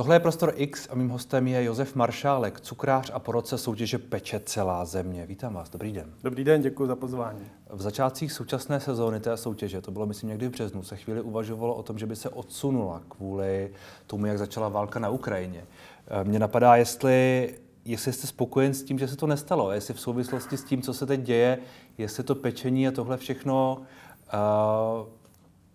[0.00, 3.98] Tohle je Prostor X a mým hostem je Josef Maršálek, cukrář a po roce soutěže
[3.98, 5.26] Peče celá země.
[5.26, 6.12] Vítám vás, dobrý den.
[6.22, 7.46] Dobrý den, děkuji za pozvání.
[7.70, 11.74] V začátcích současné sezóny té soutěže, to bylo myslím někdy v březnu, se chvíli uvažovalo
[11.74, 13.72] o tom, že by se odsunula kvůli
[14.06, 15.64] tomu, jak začala válka na Ukrajině.
[16.06, 17.54] Eh, Mně napadá, jestli
[17.84, 20.94] jestli jste spokojen s tím, že se to nestalo, jestli v souvislosti s tím, co
[20.94, 21.58] se teď děje,
[21.98, 23.78] jestli to pečení a tohle všechno,
[24.34, 25.08] uh,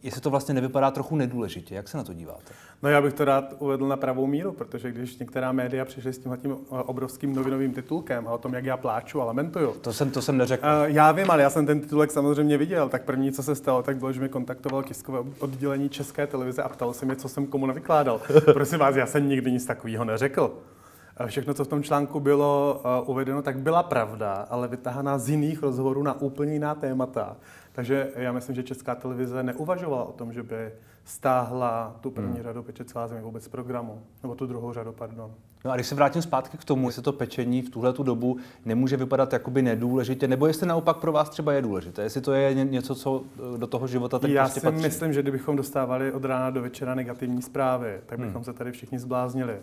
[0.04, 1.76] jestli to vlastně nevypadá trochu nedůležitě.
[1.76, 2.54] Jak se na to díváte?
[2.84, 6.18] No já bych to rád uvedl na pravou míru, protože když některá média přišly s
[6.18, 9.74] tímhle tím obrovským novinovým titulkem a o tom, jak já pláču a lamentuju.
[9.74, 10.66] To jsem, to jsem neřekl.
[10.66, 12.89] Uh, já vím, ale já jsem ten titulek samozřejmě viděl.
[12.89, 16.69] Tak první, co se stalo, tak bylo, že mi kontaktoval tiskové oddělení České televize a
[16.69, 18.21] ptal se mě, co jsem komu navykládal.
[18.54, 20.54] Prosím vás, já jsem nikdy nic takového neřekl.
[21.25, 25.64] Všechno, co v tom článku bylo uh, uvedeno, tak byla pravda, ale vytahaná z jiných
[25.64, 27.38] rozhovorů na úplně jiná témata.
[27.71, 30.71] Takže já myslím, že Česká televize neuvažovala o tom, že by
[31.05, 32.44] stáhla tu první hmm.
[32.44, 35.31] řadu Peče celá země vůbec z programu, nebo tu druhou řadu, pardon.
[35.66, 38.38] No a když se vrátím zpátky k tomu, jestli to pečení v tuhle tu dobu
[38.66, 42.53] nemůže vypadat jakoby nedůležitě, nebo jestli naopak pro vás třeba je důležité, jestli to je
[42.53, 43.23] něco, co
[43.55, 44.81] eh, do toho života teď Já prostě si patří.
[44.81, 48.43] myslím, že kdybychom dostávali od rána do večera negativní zprávy, tak bychom hmm.
[48.43, 49.58] se tady všichni zbláznili.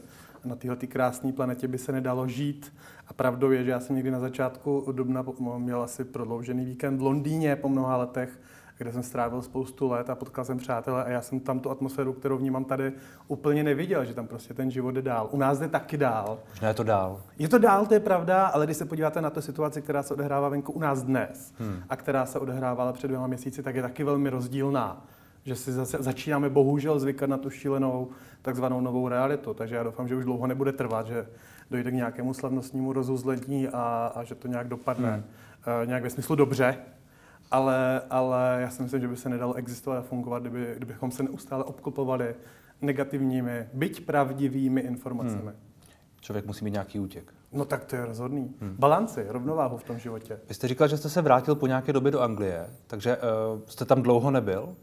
[0.45, 2.73] Na téhle krásné planetě by se nedalo žít.
[3.09, 5.25] A pravdou je, že já jsem někdy na začátku dubna
[5.59, 8.39] měl asi prodloužený víkend v Londýně po mnoha letech,
[8.83, 12.13] kde jsem strávil spoustu let a potkal jsem přátelé a já jsem tam tu atmosféru,
[12.13, 12.93] kterou vnímám tady,
[13.29, 15.29] úplně neviděl, že tam prostě ten život jde dál.
[15.31, 16.39] U nás jde taky dál.
[16.51, 17.21] Možná je to dál.
[17.39, 20.15] Je to dál, to je pravda, ale když se podíváte na tu situaci, která se
[20.15, 21.83] odehrává venku u nás dnes hmm.
[21.89, 25.07] a která se odehrávala před dvěma měsíci, tak je taky velmi rozdílná.
[25.45, 28.09] Že si zase začínáme bohužel zvykat na tu šílenou
[28.43, 29.55] takzvanou novou realitu.
[29.55, 31.27] Takže já doufám, že už dlouho nebude trvat, že
[31.71, 35.11] dojde k nějakému slavnostnímu rozuzlení a, a že to nějak dopadne.
[35.11, 35.25] Hmm.
[35.83, 36.77] Uh, nějak ve smyslu dobře,
[37.53, 41.23] ale, ale já si myslím, že by se nedalo existovat a fungovat, kdyby, kdybychom se
[41.23, 42.35] neustále obklopovali
[42.81, 45.43] negativními, byť pravdivými informacemi.
[45.43, 45.57] Hmm.
[46.21, 47.35] Člověk musí mít nějaký útěk.
[47.53, 48.55] No tak to je rozhodný.
[48.61, 48.77] Hmm.
[48.79, 50.39] Balanci, rovnováhu v tom životě.
[50.49, 53.85] Vy jste říkal, že jste se vrátil po nějaké době do Anglie, takže uh, jste
[53.85, 54.75] tam dlouho nebyl?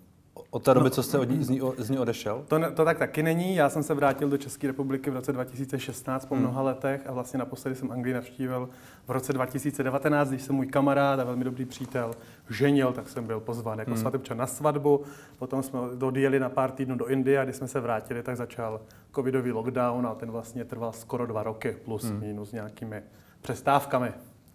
[0.51, 2.45] Od té doby, no, co jste od ní, z, ní, z ní odešel?
[2.47, 3.55] To, ne, to tak taky není.
[3.55, 6.43] Já jsem se vrátil do České republiky v roce 2016 po hmm.
[6.43, 8.69] mnoha letech a vlastně naposledy jsem Anglii navštívil
[9.07, 12.13] v roce 2019, když jsem můj kamarád a velmi dobrý přítel
[12.49, 13.99] ženil, tak jsem byl pozván jako hmm.
[13.99, 15.03] svatebčan na svatbu.
[15.37, 18.81] Potom jsme dojeli na pár týdnů do Indie a když jsme se vrátili, tak začal
[19.15, 22.19] covidový lockdown a ten vlastně trval skoro dva roky plus hmm.
[22.19, 23.03] minus nějakými
[23.41, 24.13] přestávkami.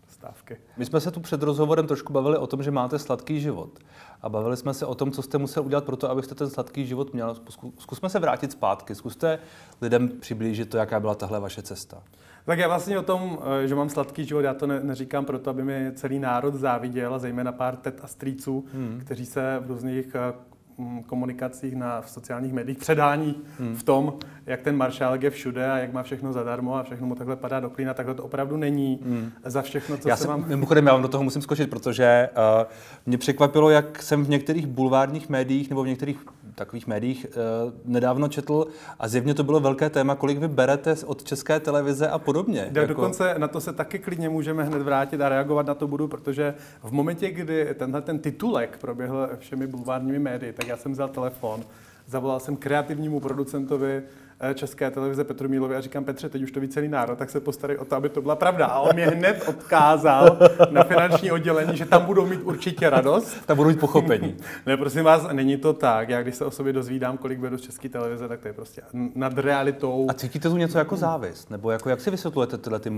[0.08, 0.56] Stávky.
[0.76, 3.78] My jsme se tu před rozhovorem trošku bavili o tom, že máte sladký život.
[4.22, 6.86] A bavili jsme se o tom, co jste musel udělat pro to, abyste ten sladký
[6.86, 7.36] život měl.
[7.78, 8.94] Zkusme se vrátit zpátky.
[8.94, 9.38] Zkuste
[9.80, 12.02] lidem přiblížit to, jaká byla tahle vaše cesta.
[12.44, 15.50] Tak já vlastně o tom, eh, že mám sladký život, já to ne, neříkám proto,
[15.50, 19.00] aby mi celý národ záviděl, a zejména pár tet a strýců, hmm.
[19.04, 23.76] kteří se v různých eh, Mm, komunikacích na v sociálních médiích předání hmm.
[23.76, 24.14] v tom,
[24.46, 27.60] jak ten maršálek je všude a jak má všechno zadarmo a všechno mu takhle padá
[27.60, 27.94] do klína.
[27.94, 29.30] Takhle to opravdu není hmm.
[29.44, 30.44] za všechno, co já se vám...
[30.48, 32.66] Mimochodem, já vám do toho musím skočit, protože uh,
[33.06, 38.28] mě překvapilo, jak jsem v některých bulvárních médiích nebo v některých takových médiích uh, nedávno
[38.28, 38.66] četl
[38.98, 42.62] a zjevně to bylo velké téma, kolik vy berete od české televize a podobně.
[42.64, 42.86] Tak jako...
[42.86, 46.54] Dokonce na to se taky klidně můžeme hned vrátit a reagovat na to budu, protože
[46.82, 51.64] v momentě, kdy tenhle ten titulek proběhl všemi bulvárními médii, tak já jsem vzal telefon,
[52.06, 54.23] zavolal jsem kreativnímu producentovi eh,
[54.54, 57.40] České televize Petru Mílovi a říkám, Petře, teď už to ví celý národ, tak se
[57.40, 58.66] postarej o to, aby to byla pravda.
[58.66, 60.38] A on mě hned odkázal
[60.70, 63.46] na finanční oddělení, že tam budou mít určitě radost.
[63.46, 64.36] Tam budou mít pochopení.
[64.66, 66.08] ne, prosím vás, není to tak.
[66.08, 68.82] Já když se o sobě dozvídám, kolik beru z České televize, tak to je prostě
[69.14, 70.06] nad realitou.
[70.10, 71.50] A cítíte tu něco jako závist?
[71.50, 72.90] Nebo jako, jak si vysvětlujete tyhle ty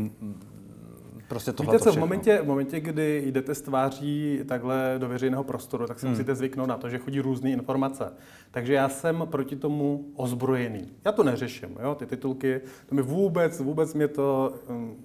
[1.28, 5.86] Prostě Víte co, v momentě, v momentě, kdy jdete s tváří takhle do veřejného prostoru,
[5.86, 6.12] tak si hmm.
[6.14, 8.12] musíte zvyknout na to, že chodí různé informace.
[8.50, 10.92] Takže já jsem proti tomu ozbrojený.
[11.04, 11.94] Já to neřeším, jo?
[11.94, 14.96] ty titulky, to mi vůbec, vůbec mě to um,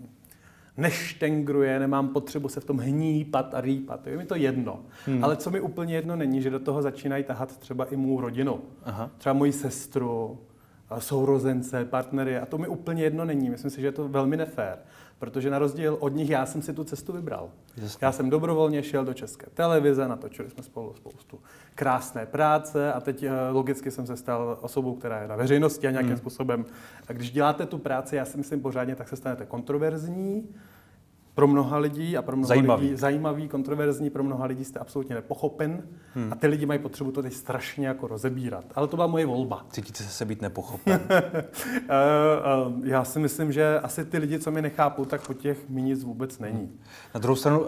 [0.77, 4.07] neštengruje, nemám potřebu se v tom hnípat a rýpat.
[4.07, 4.79] Je mi to jedno.
[5.05, 5.23] Hmm.
[5.23, 8.61] Ale co mi úplně jedno není, že do toho začínají tahat třeba i mou rodinu.
[8.83, 9.11] Aha.
[9.17, 10.39] Třeba moji sestru,
[10.99, 12.37] sourozence, partnery.
[12.37, 13.49] A to mi úplně jedno není.
[13.49, 14.77] Myslím si, že je to velmi nefér.
[15.21, 17.49] Protože na rozdíl od nich já jsem si tu cestu vybral.
[17.77, 18.05] Jasně.
[18.05, 21.39] Já jsem dobrovolně šel do České televize, natočili jsme spolu spoustu
[21.75, 25.91] krásné práce a teď eh, logicky jsem se stal osobou, která je na veřejnosti a
[25.91, 26.17] nějakým hmm.
[26.17, 26.65] způsobem.
[27.07, 30.49] A když děláte tu práci, já si myslím pořádně, tak se stanete kontroverzní,
[31.35, 32.85] pro mnoha lidí a pro mnoha zajímavý.
[32.87, 35.83] lidí zajímavý, kontroverzní, pro mnoha lidí jste absolutně nepochopen
[36.13, 36.33] hmm.
[36.33, 38.65] a ty lidi mají potřebu to teď strašně jako rozebírat.
[38.75, 39.65] Ale to byla moje volba.
[39.69, 41.01] Cítíte se být nepochopen?
[41.89, 45.69] Eh, eh, já si myslím, že asi ty lidi, co mi nechápou, tak po těch
[45.69, 46.71] mi nic vůbec není.
[47.13, 47.67] Na druhou stranu, uh,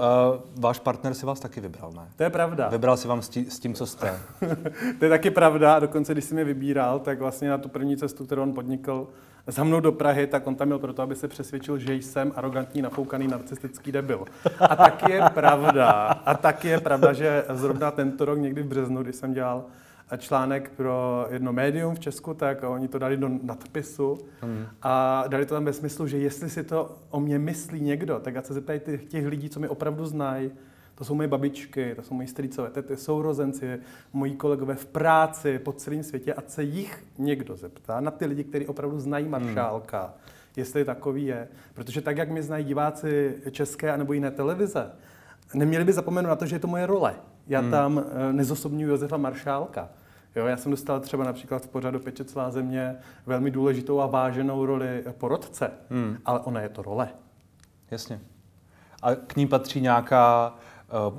[0.59, 2.07] váš partner si vás taky vybral, ne?
[2.16, 2.69] To je pravda.
[2.69, 4.19] Vybral si vám s, tí, s tím, co jste.
[5.00, 5.80] to je taky pravda.
[5.80, 9.07] Dokonce, když si mě vybíral, tak vlastně na tu první cestu, kterou on podnikl,
[9.48, 12.81] za mnou do Prahy, tak on tam měl proto, aby se přesvědčil, že jsem arrogantní,
[12.81, 14.25] nafoukaný, narcistický debil.
[14.60, 15.90] A tak je pravda,
[16.25, 19.66] a tak je pravda, že zrovna tento rok někdy v březnu, když jsem dělal
[20.18, 24.66] článek pro jedno médium v Česku, tak oni to dali do nadpisu hmm.
[24.81, 28.36] a dali to tam ve smyslu, že jestli si to o mě myslí někdo, tak
[28.36, 30.51] ať se zeptají těch lidí, co mi opravdu znají,
[30.95, 33.80] to jsou moje babičky, to jsou moji strýcové tety, sourozenci,
[34.13, 38.44] moji kolegové v práci po celém světě a se jich někdo zeptá na ty lidi,
[38.44, 39.31] kteří opravdu znají hmm.
[39.31, 40.13] maršálka, hmm.
[40.57, 41.48] jestli takový je.
[41.74, 44.92] Protože tak, jak mě znají diváci české nebo jiné televize,
[45.54, 47.16] neměli by zapomenout na to, že je to moje role.
[47.48, 47.72] Já hmm.
[47.72, 49.90] tam eh, nezosobňuji Josefa Maršálka.
[50.36, 52.95] Jo, já jsem dostal třeba například v pořadu Peče celá země
[53.25, 56.18] velmi důležitou a váženou roli porodce, hmm.
[56.25, 57.10] ale ona je to role.
[57.92, 58.19] Jasně.
[59.01, 60.56] A k ní patří nějaká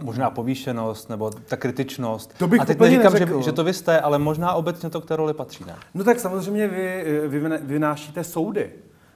[0.02, 2.38] možná povýšenost nebo ta kritičnost.
[2.38, 5.06] To bych a teď neříkám, že, že to vy jste, ale možná obecně to k
[5.06, 5.76] té roli patří, ne?
[5.94, 8.70] No tak samozřejmě vy, vy vynášíte soudy.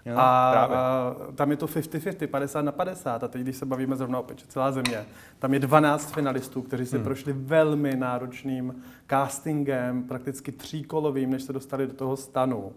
[0.06, 3.25] Jo, a, a tam je to 50-50, 50 na 50.
[3.25, 5.05] A teď, když se bavíme zrovna o peče celá země,
[5.38, 7.05] tam je 12 finalistů, kteří si hmm.
[7.05, 8.75] prošli velmi náročným
[9.10, 12.72] castingem, prakticky tříkolovým, než se dostali do toho stanu.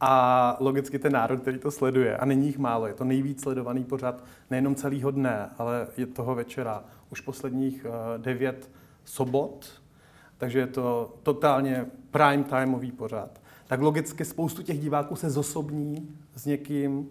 [0.00, 3.84] A logicky ten národ, který to sleduje, a není jich málo, je to nejvíc sledovaný
[3.84, 8.70] pořad nejenom celého dne, ale je toho večera už posledních uh, devět
[9.04, 9.82] sobot,
[10.38, 13.42] takže je to totálně prime timeový pořad
[13.72, 17.08] tak logicky spoustu těch diváků se zosobní s někým,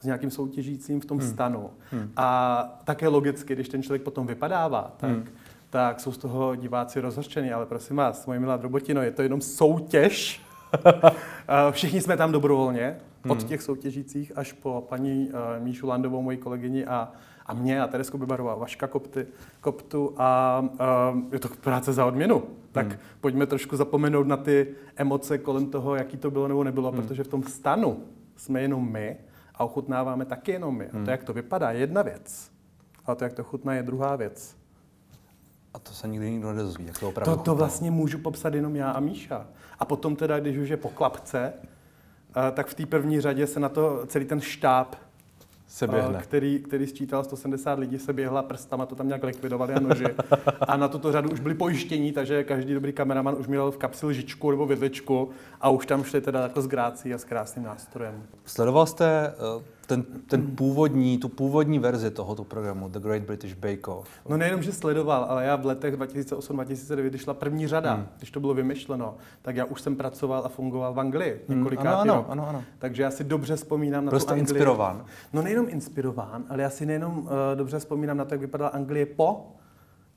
[0.00, 1.28] s nějakým soutěžícím v tom hmm.
[1.28, 1.70] stanu.
[1.90, 2.12] Hmm.
[2.16, 5.26] A také logicky, když ten člověk potom vypadává, tak, hmm.
[5.70, 7.52] tak jsou z toho diváci rozhořčení.
[7.52, 10.42] Ale prosím vás, moje milá Drobotino, je to jenom soutěž.
[11.70, 12.96] Všichni jsme tam dobrovolně,
[13.28, 13.48] od hmm.
[13.48, 17.12] těch soutěžících až po paní uh, Míšu Landovou, moji kolegyni a,
[17.46, 19.26] a mě a Teresku Bibarovou a Vaška Kopty,
[19.60, 20.60] Koptu a
[21.12, 22.42] uh, je to práce za odměnu.
[22.72, 22.98] Tak hmm.
[23.20, 27.02] pojďme trošku zapomenout na ty emoce kolem toho, jaký to bylo nebo nebylo, hmm.
[27.02, 28.04] protože v tom stanu
[28.36, 29.16] jsme jenom my
[29.54, 30.86] a ochutnáváme taky jenom my.
[30.86, 31.08] A to, hmm.
[31.08, 32.50] jak to vypadá, je jedna věc.
[33.06, 34.56] A to, jak to chutná, je druhá věc.
[35.74, 38.76] A to se nikdy nikdo nedozví, jak to opravdu To, to vlastně můžu popsat jenom
[38.76, 39.46] já a Míša.
[39.78, 43.60] A potom teda, když už je po klapce, eh, tak v té první řadě se
[43.60, 44.96] na to celý ten štáb
[45.72, 46.18] se běhne.
[46.22, 50.04] Který, který sčítal 170 lidí, se běhla prstama, to tam nějak likvidovali a noži.
[50.60, 54.06] A na tuto řadu už byli pojištění, takže každý dobrý kameraman už měl v kapsi
[54.06, 55.30] lžičku nebo vidličku
[55.60, 58.22] a už tam šli teda jako s grácí a s krásným nástrojem.
[58.44, 63.88] Sledoval jste uh, ten, ten původní, tu původní verzi tohoto programu, The Great British Bake
[63.88, 64.08] Off?
[64.28, 68.06] No nejenom, že sledoval, ale já v letech 2008-2009, když šla první řada, hmm.
[68.18, 71.58] když to bylo vymyšleno, tak já už jsem pracoval a fungoval v Anglii hmm.
[71.58, 72.64] několikrát ano, ano, ano, ano.
[72.78, 74.50] Takže já si dobře vzpomínám na Prostě tu Anglii.
[74.50, 75.04] inspirován.
[75.32, 79.06] No nejenom inspirován, ale já si nejenom uh, dobře vzpomínám na to, jak vypadala Anglie
[79.06, 79.46] po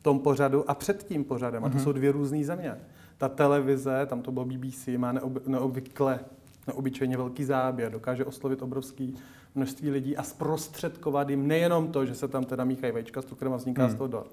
[0.02, 1.66] tom pořadu a před tím pořadem.
[1.66, 1.84] A to hmm.
[1.84, 2.78] jsou dvě různé země.
[3.18, 5.12] Ta televize, tam to bylo BBC, má
[5.48, 6.20] neobvykle
[6.68, 9.16] neobyčejně velký záběr, dokáže oslovit obrovský
[9.56, 13.54] množství lidí a zprostředkovat jim nejenom to, že se tam teda míchají vajíčka s cukrem
[13.54, 13.92] a vzniká hmm.
[13.92, 14.32] z toho dort,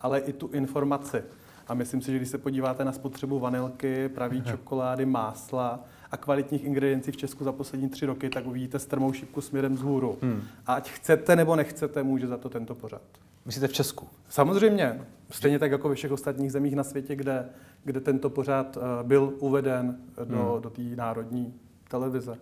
[0.00, 1.22] ale i tu informaci.
[1.68, 6.64] A myslím si, že když se podíváte na spotřebu vanilky, pravý čokolády, másla a kvalitních
[6.64, 10.18] ingrediencí v Česku za poslední tři roky, tak uvidíte strmou šipku směrem vzhůru.
[10.22, 10.42] Hmm.
[10.66, 13.02] A ať chcete nebo nechcete, může za to tento pořad.
[13.46, 14.06] Myslíte v Česku?
[14.28, 15.00] Samozřejmě.
[15.30, 17.48] Stejně tak jako ve všech ostatních zemích na světě, kde,
[17.84, 20.62] kde tento pořad eh, byl uveden do, hmm.
[20.62, 21.54] do té národní
[21.88, 22.38] televize.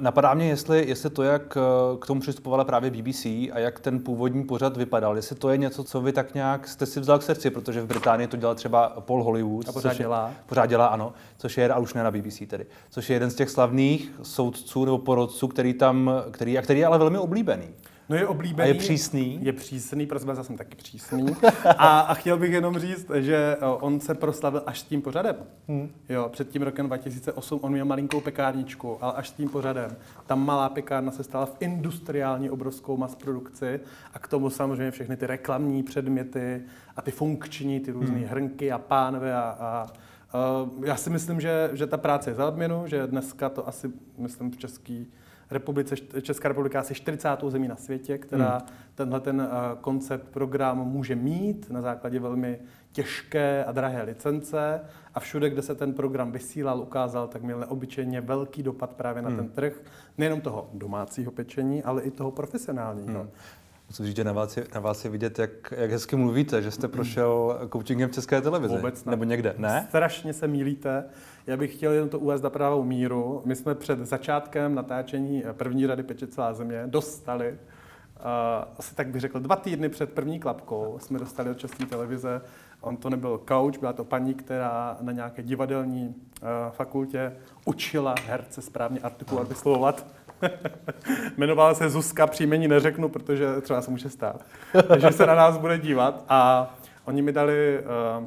[0.00, 4.00] Napadá mě, jestli, jestli to, jak eh, k tomu přistupovala právě BBC a jak ten
[4.00, 7.22] původní pořad vypadal, jestli to je něco, co vy tak nějak jste si vzal k
[7.22, 9.68] srdci, protože v Británii to dělal třeba Paul Hollywood.
[9.68, 10.28] A pořád dělá.
[10.28, 13.30] Je, pořád dělá, ano, což je, a už ne na BBC tedy, což je jeden
[13.30, 17.68] z těch slavných soudců nebo porodců, který tam, který, a který je ale velmi oblíbený.
[18.12, 18.70] No je oblíbený.
[18.70, 19.38] A je přísný.
[19.42, 21.26] Je přísný, vás, já jsem taky přísný.
[21.64, 25.36] A, a chtěl bych jenom říct, že on se proslavil až s tím pořadem.
[25.68, 25.90] Hmm.
[26.08, 29.96] Jo, před tím rokem 2008 on měl malinkou pekárničku, ale až s tím pořadem.
[30.26, 33.80] Tam malá pekárna se stala v industriální obrovskou mas produkci
[34.14, 36.62] a k tomu samozřejmě všechny ty reklamní předměty
[36.96, 38.28] a ty funkční, ty různé hmm.
[38.28, 39.92] hrnky a pánve a, a
[40.34, 43.90] Uh, já si myslím, že, že ta práce je za odměnu, že dneska to asi,
[44.18, 45.12] myslím, v český
[45.52, 47.28] republice, Česká republika asi 40.
[47.48, 48.68] zemí na světě, která hmm.
[48.94, 52.58] tenhle ten uh, koncept program může mít na základě velmi
[52.92, 54.80] těžké a drahé licence
[55.14, 59.28] a všude, kde se ten program vysílal, ukázal, tak měl neobyčejně velký dopad právě na
[59.28, 59.38] hmm.
[59.38, 59.72] ten trh,
[60.18, 63.20] nejenom toho domácího pečení, ale i toho profesionálního.
[63.20, 63.30] Hmm.
[63.88, 66.70] Musím říct, že na vás je, na vás je vidět, jak, jak hezky mluvíte, že
[66.70, 68.76] jste prošel coachingem v České televizi.
[68.76, 69.10] Vůbec ne.
[69.10, 69.86] Nebo někde, ne?
[69.88, 71.04] Strašně se mílíte.
[71.46, 73.42] Já bych chtěl jen to uvést na pravou míru.
[73.44, 77.58] My jsme před začátkem natáčení první rady Peče celá země dostali
[78.22, 82.40] Uh, asi tak bych řekl, dva týdny před první klapkou jsme dostali od České televize
[82.80, 88.62] On to nebyl coach, byla to paní, která na nějaké divadelní uh, fakultě učila herce
[88.62, 90.06] správně artikulovat, vyslovovat.
[91.36, 94.44] Jmenovala se Zuzka, příjmení neřeknu, protože třeba se může stát.
[94.88, 97.80] Takže se na nás bude dívat a oni mi dali
[98.18, 98.26] uh,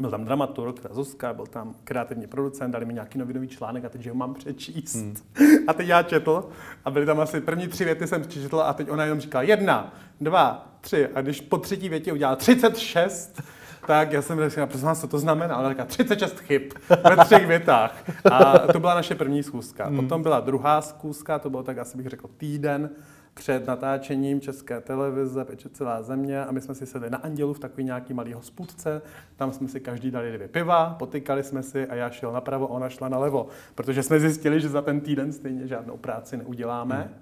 [0.00, 3.88] byl tam dramaturg, ta Zuzka, byl tam kreativní producent, dali mi nějaký novinový článek a
[3.88, 4.94] teď, ho mám přečíst.
[4.94, 5.14] Hmm.
[5.66, 6.48] A teď já četl
[6.84, 9.94] a byly tam asi první tři věty jsem přečetl a teď ona jenom říkala jedna,
[10.20, 11.08] dva, tři.
[11.14, 13.42] A když po třetí větě udělala 36,
[13.86, 15.54] tak já jsem řekl, prosím vás, co to znamená?
[15.54, 16.62] Ale říká 36 chyb
[17.10, 18.04] ve třech větách.
[18.30, 19.86] A to byla naše první schůzka.
[19.86, 19.96] Hmm.
[19.96, 22.90] Potom byla druhá schůzka, to bylo tak asi bych řekl týden
[23.36, 27.58] před natáčením České televize Peče celá země a my jsme si sedli na Andělu v
[27.58, 29.02] takový nějaký malý hospůdce,
[29.36, 32.88] tam jsme si každý dali dvě piva, potykali jsme si a já šel napravo, ona
[32.88, 37.14] šla nalevo, protože jsme zjistili, že za ten týden stejně žádnou práci neuděláme hmm.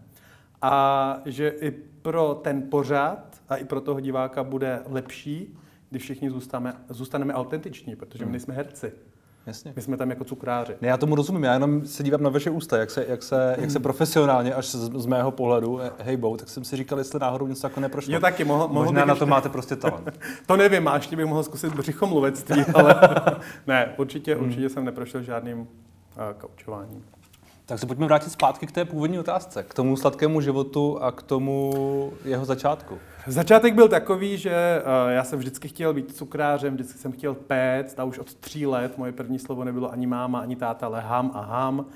[0.63, 1.71] a že i
[2.03, 5.59] pro ten pořad a i pro toho diváka bude lepší,
[5.91, 8.33] když všichni zůstaneme, zůstaneme autentiční, protože my hmm.
[8.33, 8.93] nejsme herci.
[9.47, 9.73] Jasně.
[9.77, 10.77] My jsme tam jako cukráři.
[10.81, 13.57] Ne, já tomu rozumím, já jenom se dívám na vaše ústa, jak se, jak se,
[13.59, 17.19] jak se profesionálně, až z, z mého pohledu eh, hejbou, tak jsem si říkal, jestli
[17.19, 18.15] náhodou něco jako neprošlo.
[18.15, 19.31] Jo, taky mohl, mohl Možná na to ještě...
[19.31, 20.21] máte prostě talent.
[20.47, 22.95] to nevím, a ještě bych mohl zkusit břichomluvectví, ale
[23.67, 24.45] ne, určitě, hmm.
[24.45, 25.67] určitě jsem neprošel žádným uh,
[26.39, 27.05] koučováním.
[27.67, 31.23] Tak se pojďme vrátit zpátky k té původní otázce, k tomu sladkému životu a k
[31.23, 32.99] tomu jeho začátku.
[33.27, 38.01] Začátek byl takový, že uh, já jsem vždycky chtěl být cukrářem, vždycky jsem chtěl péct
[38.01, 41.31] a už od tří let moje první slovo nebylo ani máma, ani táta, ale ham
[41.35, 41.87] a ham.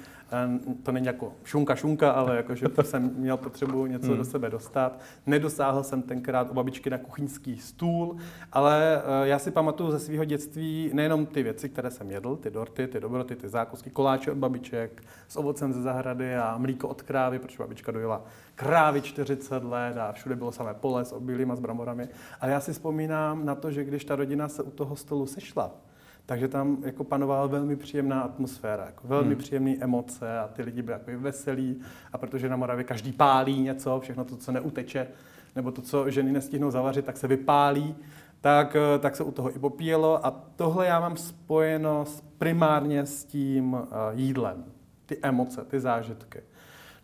[0.83, 4.17] To není jako šunka šunka, ale jako, že jsem měl potřebu něco hmm.
[4.17, 5.01] do sebe dostat.
[5.27, 8.17] Nedosáhl jsem tenkrát u babičky na kuchyňský stůl,
[8.53, 12.51] ale eh, já si pamatuju ze svého dětství nejenom ty věci, které jsem jedl, ty
[12.51, 17.03] dorty, ty dobroty, ty zákusky, koláče od babiček, s ovocem ze zahrady a mlíko od
[17.03, 21.57] krávy, protože babička dojela krávy 40 let a všude bylo samé pole s obilím a
[21.57, 22.09] s bramborami.
[22.41, 25.71] A já si vzpomínám na to, že když ta rodina se u toho stolu sešla,
[26.29, 29.39] takže tam jako panovala velmi příjemná atmosféra, jako velmi hmm.
[29.39, 31.81] příjemné emoce a ty lidi byli jako veselí.
[32.13, 35.09] A protože na Moravě každý pálí něco, všechno to, co neuteče,
[35.57, 37.95] nebo to, co ženy nestihnou zavařit, tak se vypálí,
[38.41, 40.27] tak, eh, tak se u toho i popíjelo.
[40.27, 42.05] A tohle já mám spojeno
[42.39, 43.83] primárně s tím uh,
[44.13, 44.65] jídlem.
[45.07, 46.43] Ty emoce, ty zážitky.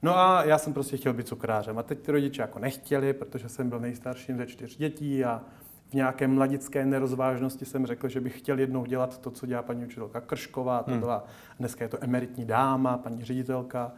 [0.03, 1.79] No a já jsem prostě chtěl být cukrářem.
[1.79, 5.43] A teď ty rodiče jako nechtěli, protože jsem byl nejstarším ze čtyř dětí a
[5.95, 9.85] v nějaké mladické nerozvážnosti jsem řekl, že bych chtěl jednou dělat to, co dělá paní
[9.85, 11.01] učitelka Kršková, to hmm.
[11.01, 11.25] byla,
[11.59, 13.93] dneska je to emeritní dáma, paní ředitelka,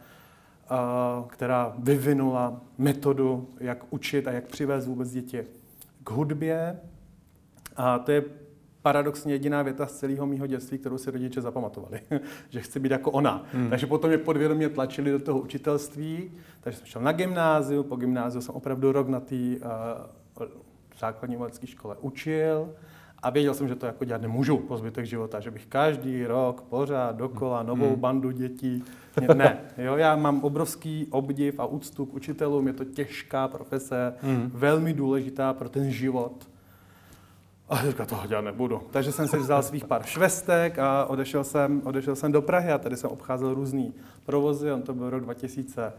[1.27, 5.43] která vyvinula metodu, jak učit a jak přivést vůbec děti
[6.03, 6.79] k hudbě.
[7.75, 8.23] A to je
[8.81, 12.01] paradoxně jediná věta z celého mého dětství, kterou si rodiče zapamatovali,
[12.49, 13.45] že chci být jako ona.
[13.53, 13.69] Hmm.
[13.69, 18.41] Takže potom mě podvědomě tlačili do toho učitelství, takže jsem šel na gymnáziu, po gymnáziu
[18.41, 20.47] jsem opravdu rok na té uh,
[20.99, 22.69] základní umělecké škole učil
[23.23, 26.61] a věděl jsem, že to jako dělat nemůžu po zbytek života, že bych každý rok
[26.61, 27.99] pořád dokola novou hmm.
[27.99, 28.83] bandu dětí.
[29.33, 34.51] Ne, jo, já mám obrovský obdiv a úctu k učitelům, je to těžká profese, hmm.
[34.53, 36.49] velmi důležitá pro ten život.
[37.69, 38.81] A teďka toho dělat nebudu.
[38.91, 42.77] Takže jsem si vzal svých pár švestek a odešel jsem, odešel jsem do Prahy a
[42.77, 43.93] tady jsem obcházel různý
[44.25, 45.93] provozy, on to byl rok 2000.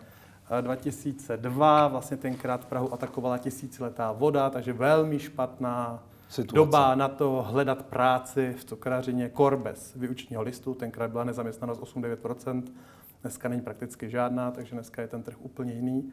[0.60, 6.56] 2002, vlastně tenkrát Prahu atakovala tisíciletá voda, takže velmi špatná Situace.
[6.56, 12.62] doba na to hledat práci v cukrařině, kor bez vyučního listu, tenkrát byla nezaměstnanost 8-9%,
[13.22, 16.12] dneska není prakticky žádná, takže dneska je ten trh úplně jiný.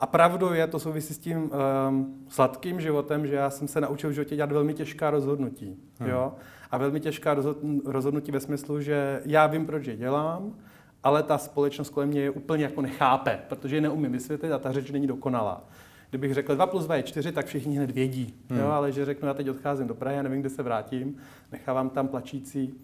[0.00, 1.50] A pravdou je, to souvisí s tím
[1.88, 5.76] um, sladkým životem, že já jsem se naučil v životě dělat velmi těžká rozhodnutí.
[5.98, 6.10] Hmm.
[6.10, 6.32] Jo?
[6.70, 7.36] A velmi těžká
[7.84, 10.54] rozhodnutí ve smyslu, že já vím, proč je dělám,
[11.04, 14.72] ale ta společnost kolem mě je úplně jako nechápe, protože je neumím vysvětlit a ta
[14.72, 15.64] řeč není dokonalá.
[16.10, 18.34] Kdybych řekl 2 plus 2 je 4, tak všichni hned vědí.
[18.50, 18.60] Hmm.
[18.60, 21.16] Jo, ale že řeknu, já teď odcházím do Prahy, já nevím, kde se vrátím,
[21.52, 22.74] nechávám tam plačící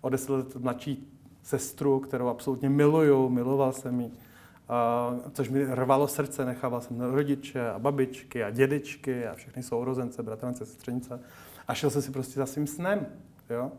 [0.00, 1.12] o 10 let mladší
[1.42, 4.12] sestru, kterou absolutně miluju, miloval jsem ji, uh,
[5.32, 10.66] což mi rvalo srdce, nechával jsem rodiče a babičky a dědečky a všechny sourozence, bratrance,
[10.66, 11.20] sestřenice
[11.68, 13.06] a šel jsem si prostě za svým snem.
[13.50, 13.72] Jo?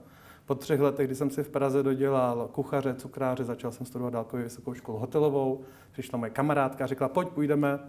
[0.45, 4.43] Po třech letech, kdy jsem si v Praze dodělal kuchaře, cukráře, začal jsem studovat dálkově
[4.43, 5.61] vysokou školu hotelovou,
[5.91, 7.79] přišla moje kamarádka a řekla, pojď, půjdeme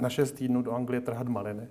[0.00, 1.68] na šest týdnů do Anglie trhat maliny.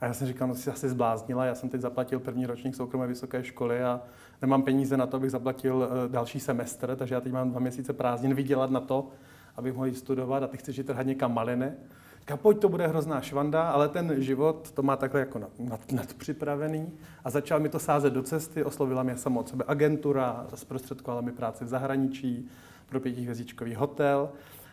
[0.00, 3.06] A já jsem říkal, no jsi asi zbláznila, já jsem teď zaplatil první ročník soukromé
[3.06, 4.00] vysoké školy a
[4.42, 7.92] nemám peníze na to, abych zaplatil eh, další semestr, takže já teď mám dva měsíce
[7.92, 9.08] prázdnin vydělat na to,
[9.56, 11.72] abych mohl jít studovat a ty chceš jít trhat někam maliny.
[12.28, 16.92] Kapoť to bude hrozná švanda, ale ten život to má takhle jako nad, nad, nadpřipravený
[17.24, 21.32] a začal mi to sázet do cesty, oslovila mě samo od sebe agentura, zprostředkovala mi
[21.32, 22.48] práci v zahraničí
[22.88, 24.28] pro pětihvězdičkový hotel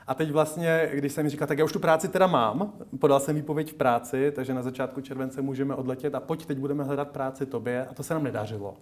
[0.08, 3.20] A teď vlastně, když jsem mi říkal, tak já už tu práci teda mám, podal
[3.20, 7.10] jsem výpověď v práci, takže na začátku července můžeme odletět a pojď, teď budeme hledat
[7.10, 8.78] práci tobě a to se nám nedařilo.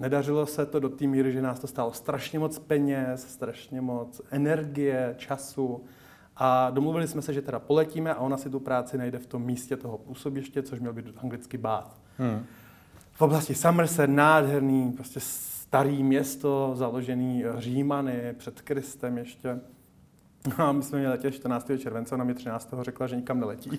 [0.00, 4.20] Nedařilo se to do té míry, že nás to stálo strašně moc peněz, strašně moc
[4.30, 5.84] energie, času.
[6.36, 9.42] A domluvili jsme se, že teda poletíme a ona si tu práci najde v tom
[9.42, 12.00] místě toho působiště, což měl být anglicky bát.
[12.18, 12.44] Hmm.
[13.12, 19.60] V oblasti Somerset, nádherný, prostě starý město, založený Římany před Kristem ještě.
[20.56, 21.70] A my jsme měli letět 14.
[21.78, 22.74] července, ona mi 13.
[22.80, 23.70] řekla, že nikam neletí.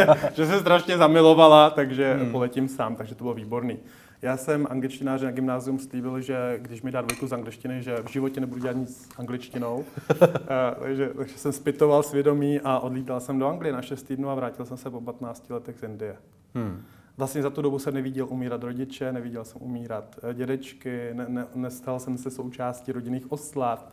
[0.34, 2.32] že se strašně zamilovala, takže hmm.
[2.32, 3.78] poletím sám, takže to bylo výborný.
[4.22, 8.10] Já jsem angličtinář na gymnázium slíbil, že když mi dá dvojku z angličtiny, že v
[8.10, 9.84] životě nebudu dělat nic s angličtinou.
[10.22, 14.34] Eh, takže, takže jsem spitoval svědomí a odlítal jsem do Anglie na 6 týdnů a
[14.34, 16.16] vrátil jsem se po 15 letech z Indie.
[16.54, 16.82] Hmm.
[17.16, 21.46] Vlastně za tu dobu jsem neviděl umírat rodiče, neviděl jsem umírat eh, dědečky, ne, ne,
[21.54, 23.92] nestal jsem se součástí rodinných oslav,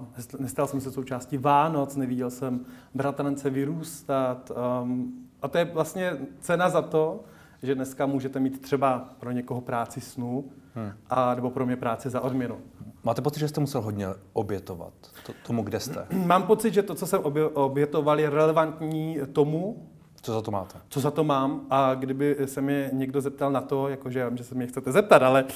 [0.00, 2.60] uh, nestal jsem se součástí Vánoc, neviděl jsem
[2.94, 4.52] bratrance vyrůstat.
[4.82, 5.12] Um,
[5.42, 7.24] a to je vlastně cena za to,
[7.62, 10.92] že dneska můžete mít třeba pro někoho práci snů, hmm.
[11.10, 12.58] a nebo pro mě práci za odměnu.
[13.04, 14.92] Máte pocit, že jste musel hodně obětovat
[15.26, 16.06] to, tomu, kde jste?
[16.26, 17.20] Mám pocit, že to, co jsem
[17.54, 19.86] obětoval, je relevantní tomu,
[20.22, 20.78] co za to máte?
[20.88, 24.36] Co za to mám a kdyby se mě někdo zeptal na to, jakože já vím,
[24.36, 25.50] že se mě chcete zeptat, ale uh,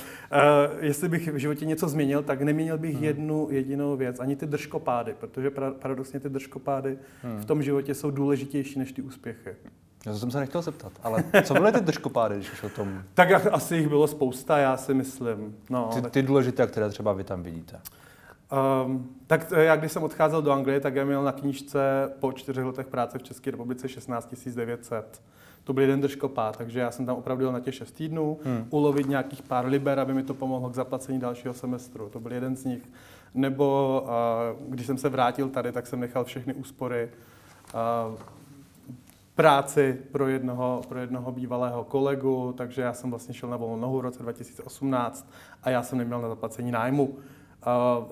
[0.84, 3.04] jestli bych v životě něco změnil, tak neměnil bych hmm.
[3.04, 7.38] jednu jedinou věc, ani ty držkopády, protože paradoxně ty držkopády hmm.
[7.38, 9.56] v tom životě jsou důležitější než ty úspěchy.
[10.06, 13.02] Já to jsem se nechtěl zeptat, ale co byly ty držkopády, když už o tom?
[13.14, 15.56] tak asi jich bylo spousta, já si myslím.
[15.70, 17.80] No, ty, ty důležité, které třeba vy tam vidíte.
[18.84, 22.64] Um, tak já když jsem odcházel do Anglie, tak já měl na knížce po čtyřech
[22.64, 25.22] letech práce v České republice 16 900.
[25.64, 28.66] To byl jeden držkopád, takže já jsem tam opravdu na těch 6 týdnů, hmm.
[28.70, 32.08] ulovit nějakých pár liber, aby mi to pomohlo k zaplacení dalšího semestru.
[32.08, 32.82] To byl jeden z nich.
[33.34, 37.10] Nebo uh, když jsem se vrátil tady, tak jsem nechal všechny úspory.
[38.08, 38.18] Uh,
[39.34, 43.98] práci pro jednoho, pro jednoho bývalého kolegu, takže já jsem vlastně šel na volnou nohu
[43.98, 45.30] v roce 2018
[45.62, 47.18] a já jsem neměl na zaplacení nájmu.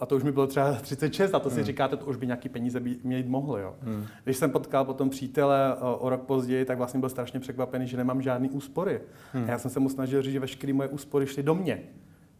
[0.00, 1.64] A to už mi bylo třeba 36 a to si hmm.
[1.64, 3.58] říkáte, to už by nějaký peníze by mít mohlo.
[3.58, 3.74] Jo.
[3.82, 4.06] Hmm.
[4.24, 8.22] Když jsem potkal potom přítele o rok později, tak vlastně byl strašně překvapený, že nemám
[8.22, 9.00] žádný úspory.
[9.32, 9.44] Hmm.
[9.44, 11.82] A já jsem se mu snažil říct, že veškeré moje úspory šly do mě.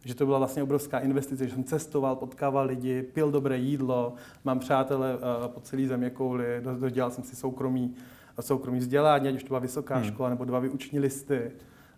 [0.05, 4.59] Že to byla vlastně obrovská investice, že jsem cestoval, potkával lidi, pil dobré jídlo, mám
[4.59, 5.17] přátele
[5.47, 7.95] po celé země kouli, dodělal jsem si soukromý,
[8.41, 10.03] soukromý vzdělání, ať už to byla vysoká hmm.
[10.03, 11.51] škola nebo dva vyuční listy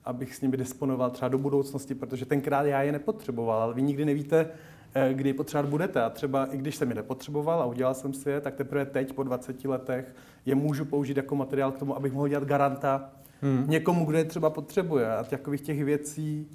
[0.05, 4.05] abych s nimi disponoval třeba do budoucnosti, protože tenkrát já je nepotřeboval, ale vy nikdy
[4.05, 4.49] nevíte,
[4.97, 6.03] Eh, kdy potřebovat budete.
[6.03, 9.13] A třeba i když jsem je nepotřeboval a udělal jsem si je, tak teprve teď
[9.13, 13.09] po 20 letech je můžu použít jako materiál k tomu, abych mohl dělat garanta
[13.41, 13.65] hmm.
[13.67, 15.15] někomu, kdo je třeba potřebuje.
[15.15, 16.47] A takových těch věcí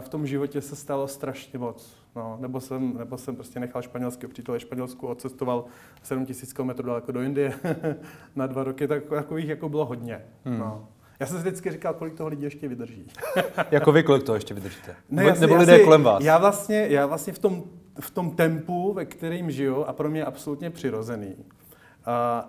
[0.00, 1.99] v tom životě se stalo strašně moc.
[2.16, 5.64] No, nebo, jsem, nebo jsem prostě nechal španělský přítele Španělsku, odcestoval
[6.02, 7.52] 7 000 km daleko do Indie
[8.36, 10.24] na dva roky, tak takových jako bylo hodně.
[10.44, 10.58] Hmm.
[10.58, 10.88] No.
[11.20, 13.06] Já jsem si vždycky říkal, kolik toho lidi ještě vydrží.
[13.70, 14.96] jako vy, kolik toho ještě vydržíte?
[15.10, 16.24] Ne, Nebo, nebo lidé kolem vás?
[16.24, 17.64] Já vlastně, já vlastně v, tom,
[18.00, 21.34] v tom tempu, ve kterým žiju, a pro mě je absolutně přirozený.
[21.36, 21.44] Uh,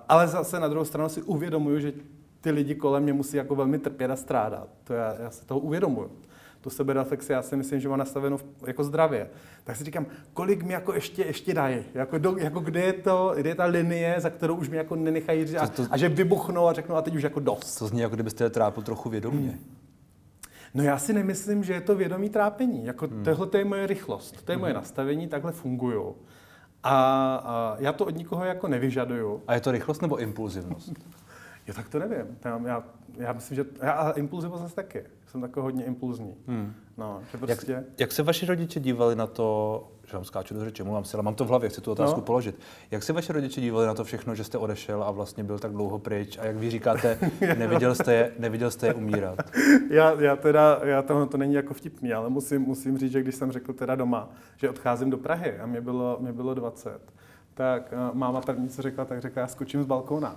[0.10, 1.94] ale zase na druhou stranu si uvědomuju, že
[2.42, 4.68] ty lidi kolem mě musí jako velmi trpět a strádat.
[4.84, 6.12] To já, já se toho uvědomuju
[6.62, 9.30] tu sebereflexi, já si myslím, že má nastaveno jako zdravě.
[9.64, 11.84] Tak si říkám, kolik mi jako ještě, ještě dají?
[11.94, 14.96] Jako, do, jako kde, je to, kde je ta linie, za kterou už mi jako
[14.96, 17.76] nenechají říct a, to, a, že vybuchnou a řeknou a teď už jako dost.
[17.76, 19.50] To zní, jako kdybyste je trápil trochu vědomě.
[19.50, 19.76] Hmm.
[20.74, 22.86] No já si nemyslím, že je to vědomí trápení.
[22.86, 23.24] Jako hmm.
[23.24, 24.82] tohle to je moje rychlost, to je moje hmm.
[24.82, 26.16] nastavení, takhle funguju.
[26.84, 29.42] A, a já to od nikoho jako nevyžaduju.
[29.48, 30.94] A je to rychlost nebo impulzivnost?
[31.68, 32.38] Jo, tak to nevím.
[32.46, 32.84] Já, já,
[33.18, 36.36] já myslím, že já, a impulzivnost zase taky jsem takový hodně impulzní.
[36.48, 36.74] Hmm.
[36.98, 37.72] No, že prostě...
[37.72, 41.14] jak, jak se vaši rodiče dívali na to, že vám skáču do řeči, mluvám si,
[41.14, 42.26] ale mám to v hlavě, chci tu otázku no.
[42.26, 42.60] položit.
[42.92, 45.72] Jak se vaši rodiče dívali na to všechno, že jste odešel a vlastně byl tak
[45.72, 47.18] dlouho pryč a jak vy říkáte,
[47.58, 49.40] neviděl jste je, neviděl jste je umírat?
[49.90, 53.36] já, já teda, já to, to není jako vtipný, ale musím, musím říct, že když
[53.36, 57.02] jsem řekl teda doma, že odcházím do Prahy a mě bylo, mě bylo 20,
[57.54, 60.36] tak uh, máma první, co řekla, tak řekla, já skočím z balkóna.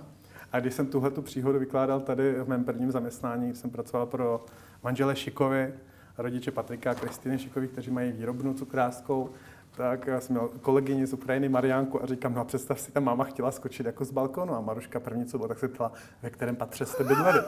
[0.51, 4.45] A když jsem tuhle tu příhodu vykládal tady v mém prvním zaměstnání, jsem pracoval pro
[4.83, 5.73] manžele Šikovi,
[6.17, 9.29] rodiče Patrika a Kristýny Šikový, kteří mají výrobnu cukrářskou,
[9.75, 12.99] tak já jsem měl kolegyni z Ukrajiny, Mariánku, a říkám, no a představ si, ta
[12.99, 16.29] máma chtěla skočit jako z balkonu a Maruška první, co bylo, tak se ptala, ve
[16.29, 17.39] kterém patře jste bydleli.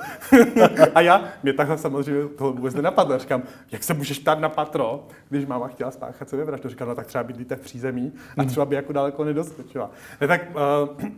[0.96, 3.14] a já, mě takhle samozřejmě tohle vůbec nenapadlo.
[3.14, 6.70] Já říkám, jak se můžeš ptát na patro, když máma chtěla spáchat sebevraždu.
[6.70, 9.92] Říkám, no tak třeba bydlíte v přízemí a třeba by jako daleko nedoskočila.
[10.22, 10.42] Ne, tak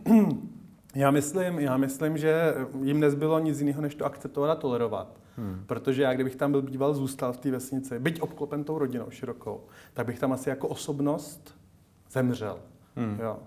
[0.08, 0.28] uh,
[0.95, 5.19] já myslím, já myslím, že jim nezbylo nic jiného, než to akceptovat a tolerovat.
[5.38, 5.63] Hmm.
[5.65, 9.62] Protože já, kdybych tam byl býval, zůstal v té vesnici, byť obklopen tou rodinou širokou,
[9.93, 11.56] tak bych tam asi jako osobnost
[12.12, 12.60] zemřel.
[12.95, 13.19] Hmm.
[13.21, 13.38] Jo.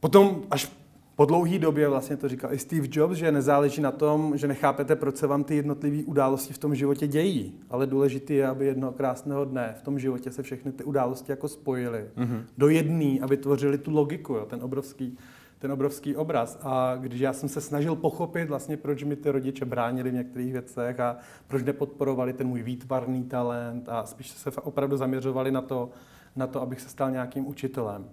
[0.00, 0.72] potom až
[1.16, 4.96] po dlouhé době vlastně to říkal i Steve Jobs, že nezáleží na tom, že nechápete,
[4.96, 8.92] proč se vám ty jednotlivé události v tom životě dějí, ale důležité je, aby jednoho
[8.92, 12.42] krásného dne v tom životě se všechny ty události jako spojily mm-hmm.
[12.58, 15.18] do jedné a vytvořili tu logiku, jo, ten obrovský
[15.62, 16.58] ten obrovský obraz.
[16.62, 20.52] A když já jsem se snažil pochopit vlastně, proč mi ty rodiče bránili v některých
[20.52, 21.16] věcech a
[21.48, 25.90] proč nepodporovali ten můj výtvarný talent a spíš se opravdu zaměřovali na to,
[26.36, 28.04] na to, abych se stal nějakým učitelem,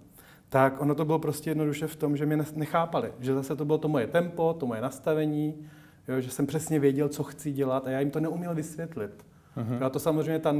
[0.48, 3.12] tak ono to bylo prostě jednoduše v tom, že mě nechápali.
[3.20, 5.66] Že zase to bylo to moje tempo, to moje nastavení,
[6.08, 9.26] jo, že jsem přesně věděl, co chci dělat a já jim to neuměl vysvětlit.
[9.56, 9.84] Uh-huh.
[9.84, 10.54] A to samozřejmě ta,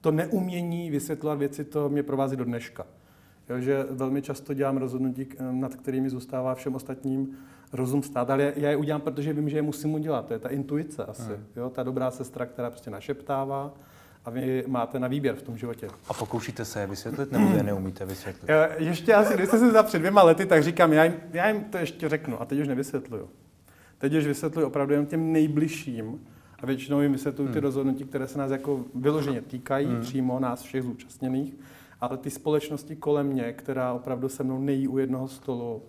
[0.00, 2.86] to neumění vysvětlovat věci, to mě provází do dneška.
[3.50, 7.36] Jo, že velmi často dělám rozhodnutí, nad kterými zůstává všem ostatním
[7.72, 10.26] rozum stát, ale já je udělám, protože vím, že je musím udělat.
[10.26, 11.22] To je ta intuice asi.
[11.22, 11.44] Hmm.
[11.56, 13.74] Jo, ta dobrá sestra, která prostě našeptává
[14.24, 15.88] a vy máte na výběr v tom životě.
[16.08, 18.50] A pokoušíte se je vysvětlit, nebo je neumíte vysvětlit?
[18.78, 21.64] Ještě asi, když jste se za před dvěma lety, tak říkám, já jim, já jim
[21.64, 23.28] to ještě řeknu a teď už nevysvětluju.
[23.98, 26.20] Teď už vysvětluju opravdu jen těm nejbližším
[26.62, 27.54] a většinou jim vysvětluju hmm.
[27.54, 30.00] ty rozhodnutí, které se nás jako vyloženě týkají, hmm.
[30.00, 31.54] přímo nás všech zúčastněných
[32.04, 35.82] ale ty společnosti kolem mě, která opravdu se mnou nejí u jednoho stolu,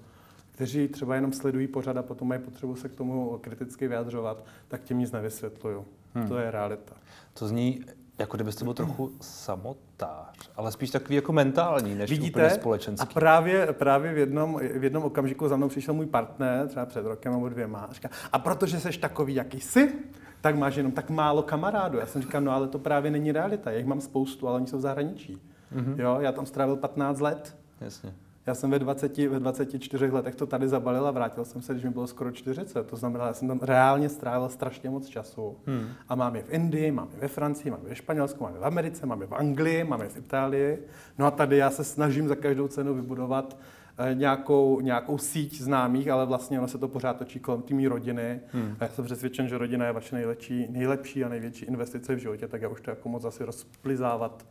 [0.51, 4.83] kteří třeba jenom sledují pořad a potom mají potřebu se k tomu kriticky vyjadřovat, tak
[4.83, 5.85] tím nic nevysvětluju.
[6.13, 6.27] Hmm.
[6.27, 6.95] To je realita.
[7.33, 7.85] To zní,
[8.17, 12.39] jako kdybyste byl trochu samotář, ale spíš takový jako mentální, než Vidíte?
[12.39, 13.07] úplně společenský.
[13.09, 17.05] A právě, právě v, jednom, v jednom okamžiku za mnou přišel můj partner, třeba před
[17.05, 19.93] rokem nebo dvěma, a říká, a protože jsi takový, jaký jsi,
[20.41, 21.97] tak máš jenom tak málo kamarádů.
[21.97, 24.67] Já jsem říkal, no ale to právě není realita, já jich mám spoustu, ale oni
[24.67, 25.41] jsou v zahraničí.
[25.75, 25.99] Mm-hmm.
[25.99, 27.57] Jo, já tam strávil 15 let.
[27.81, 28.13] Jasně.
[28.47, 31.85] Já jsem ve, 20, ve 24 letech to tady zabalil a vrátil jsem se, když
[31.85, 32.87] mi bylo skoro 40.
[32.87, 35.57] To znamená, já jsem tam reálně strávil strašně moc času.
[35.65, 35.87] Hmm.
[36.09, 38.59] A mám je v Indii, mám je ve Francii, mám je ve Španělsku, mám je
[38.59, 40.79] v Americe, mám je v Anglii, mám je v Itálii.
[41.17, 43.57] No a tady já se snažím za každou cenu vybudovat
[43.97, 48.39] eh, nějakou, nějakou síť známých, ale vlastně ono se to pořád točí kolem té rodiny.
[48.51, 48.75] Hmm.
[48.79, 52.47] A já jsem přesvědčen, že rodina je vaše nejlepší, nejlepší a největší investice v životě,
[52.47, 54.45] tak já už to jako moc asi rozplizávat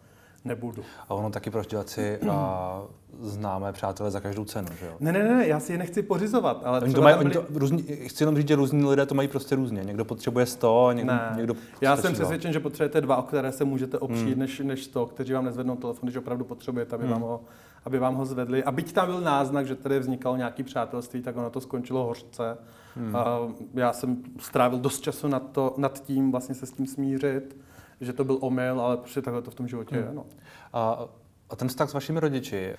[0.45, 0.83] nebudu.
[1.09, 1.51] A ono taky
[1.87, 2.83] si a
[3.21, 4.93] známé přátelé za každou cenu, že jo?
[5.01, 7.39] Ne, ne, ne, já si je nechci pořizovat, ale oni to mají, byli...
[7.39, 9.85] oni to různý, chci jenom říct, že různí lidé to mají prostě různě.
[9.85, 11.33] Někdo potřebuje 100, někdo, ne.
[11.37, 14.39] někdo Já jsem přesvědčen, že potřebujete dva, o které se můžete opřít, hmm.
[14.39, 17.13] než, než 100, kteří vám nezvednou telefon, když opravdu potřebujete, aby, hmm.
[17.13, 17.41] vám ho,
[17.85, 18.65] aby vám ho zvedli.
[18.65, 22.59] A byť tam byl náznak, že tady vznikalo nějaké přátelství, tak ono to skončilo hořce.
[22.97, 23.17] Hmm.
[23.17, 23.39] A
[23.75, 27.57] já jsem strávil dost času nad, to, nad tím, vlastně se s tím smířit
[28.01, 30.05] že to byl omyl, ale prostě takhle to v tom životě hmm.
[30.05, 30.15] je.
[30.15, 30.27] No.
[30.73, 31.05] A,
[31.51, 32.75] a ten vztah s vašimi rodiči,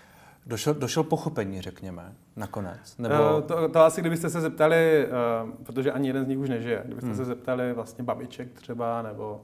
[0.48, 2.98] Došel, došel pochopení, řekněme, nakonec?
[2.98, 3.38] Nebo...
[3.38, 5.08] Uh, to, to asi, kdybyste se zeptali,
[5.44, 7.18] uh, protože ani jeden z nich už nežije, kdybyste hmm.
[7.18, 9.42] se zeptali vlastně babiček třeba, nebo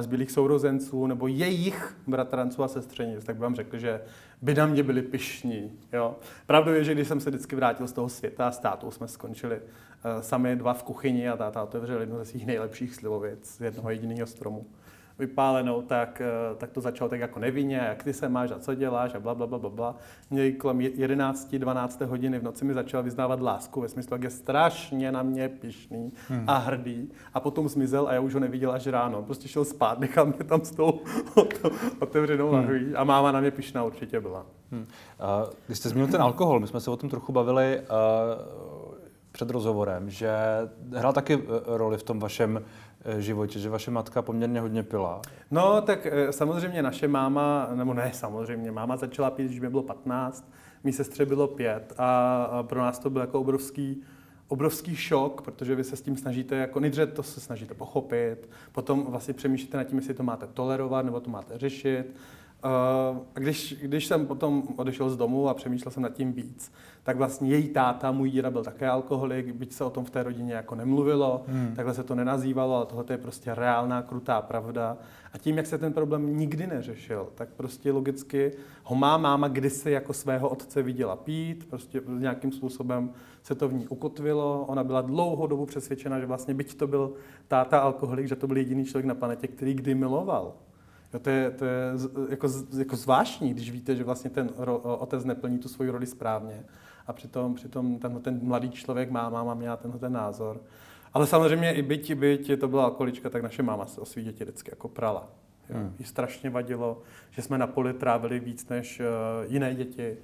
[0.00, 4.00] zbylých sourozenců, nebo jejich bratranců a sestřenic, tak by vám řekli, že
[4.42, 5.72] by na mě byli pišní.
[5.92, 6.16] Jo?
[6.46, 9.60] Pravdou je, že když jsem se vždycky vrátil z toho světa a státu, jsme skončili
[10.20, 14.26] sami dva v kuchyni a táta otevřel jednu ze svých nejlepších slivovic z jednoho jediného
[14.26, 14.66] stromu
[15.18, 18.74] vypálenou, tak, eh, tak to začalo tak jako nevinně, jak ty se máš a co
[18.74, 19.96] děláš a bla, bla, bla, bla, bla.
[20.30, 24.30] Mě kolem 11, 12 hodiny v noci mi začal vyznávat lásku ve smyslu, jak je
[24.30, 26.44] strašně na mě pišný hmm.
[26.46, 29.22] a hrdý a potom zmizel a já už ho neviděl až ráno.
[29.22, 31.00] Prostě šel spát, nechal mě tam s tou
[32.00, 32.54] otevřenou hmm.
[32.54, 34.46] lahví a máma na mě pišná určitě byla.
[34.70, 34.80] Hmm.
[34.82, 38.87] Uh, když jste zmínil ten alkohol, my jsme se o tom trochu bavili uh,
[39.32, 40.30] před rozhovorem, že
[40.92, 42.64] hrál taky eh, roli v tom vašem
[43.04, 45.20] Eh, životě, že vaše matka poměrně hodně pila.
[45.50, 49.82] No, tak eh, samozřejmě naše máma, nebo ne samozřejmě, máma začala pít, když mi bylo
[49.82, 50.52] 15,
[50.84, 54.02] mý sestře bylo 5 a pro nás to byl jako obrovský,
[54.48, 59.06] obrovský šok, protože vy se s tím snažíte, jako nejdříve to se snažíte pochopit, potom
[59.08, 62.14] vlastně přemýšlíte nad tím, jestli to máte tolerovat nebo to máte řešit.
[62.64, 66.72] Uh, a když, když jsem potom odešel z domu a přemýšlel jsem nad tím víc,
[67.02, 70.22] tak vlastně její táta, můj děda byl také alkoholik, byť se o tom v té
[70.22, 71.72] rodině jako nemluvilo, hmm.
[71.76, 74.96] takhle se to nenazývalo, ale tohle je prostě reálná, krutá pravda.
[75.32, 78.52] A tím, jak se ten problém nikdy neřešil, tak prostě logicky
[78.84, 83.10] ho má máma kdysi jako svého otce viděla pít, prostě nějakým způsobem
[83.42, 84.64] se to v ní ukotvilo.
[84.68, 87.12] Ona byla dlouhou dobu přesvědčena, že vlastně byť to byl
[87.48, 90.54] táta alkoholik, že to byl jediný člověk na planetě, který kdy miloval.
[91.14, 91.92] Jo, to je, to je
[92.28, 96.64] jako, jako zvláštní, když víte, že vlastně ten ro, otec neplní tu svoji roli správně
[97.06, 100.60] a přitom, přitom ten, ten mladý člověk má, máma měla tenhle ten názor.
[101.14, 104.44] Ale samozřejmě i byť, byť to byla alkoholička, tak naše máma se o svý děti
[104.44, 105.28] vždycky jako prala.
[105.70, 105.76] Jo.
[105.76, 105.94] Hmm.
[105.98, 110.16] Jí strašně vadilo, že jsme na poli trávili víc než uh, jiné děti.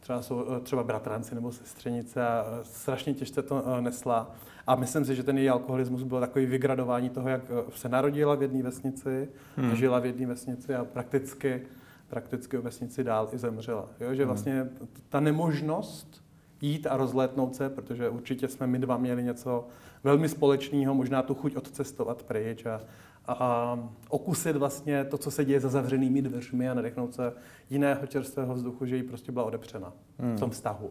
[0.00, 4.34] Třeba jsou uh, třeba bratranci nebo sestřenice a uh, strašně těžce to uh, nesla.
[4.66, 7.42] A myslím si, že ten její alkoholismus byl takový vygradování toho, jak
[7.74, 9.76] se narodila v jedné vesnici, hmm.
[9.76, 11.62] žila v jedné vesnici a prakticky
[12.08, 13.88] prakticky v vesnici dál i zemřela.
[14.00, 14.14] Jo?
[14.14, 14.28] Že hmm.
[14.28, 14.68] vlastně
[15.08, 16.24] ta nemožnost
[16.60, 19.66] jít a rozlétnout se, protože určitě jsme my dva měli něco
[20.04, 22.80] velmi společného, možná tu chuť odcestovat pryč a,
[23.28, 27.32] a okusit vlastně to, co se děje za zavřenými dveřmi a nadechnout se
[27.70, 30.36] jiného čerstvého vzduchu, že jí prostě byla odepřena hmm.
[30.36, 30.90] v tom vztahu.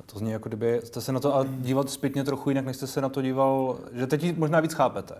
[0.00, 2.76] A to zní, jako kdyby jste se na to a díval zpětně trochu jinak, než
[2.76, 5.14] jste se na to díval, že teď ji možná víc chápete.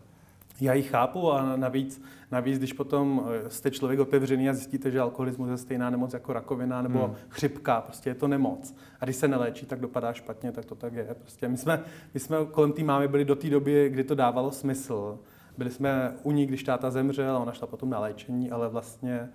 [0.61, 5.01] Já ji chápu a navíc, navíc, když potom eh, jste člověk otevřený a zjistíte, že
[5.01, 7.15] alkoholismus je stejná nemoc jako rakovina nebo hmm.
[7.29, 8.75] chřipka, prostě je to nemoc.
[9.01, 11.17] A když se neléčí, tak dopadá špatně, tak to tak je.
[11.21, 14.51] Prostě my jsme, my jsme kolem té mámy byli do té doby, kdy to dávalo
[14.51, 15.19] smysl.
[15.59, 19.29] Byli jsme u ní, když táta zemřel a ona šla potom na léčení, ale vlastně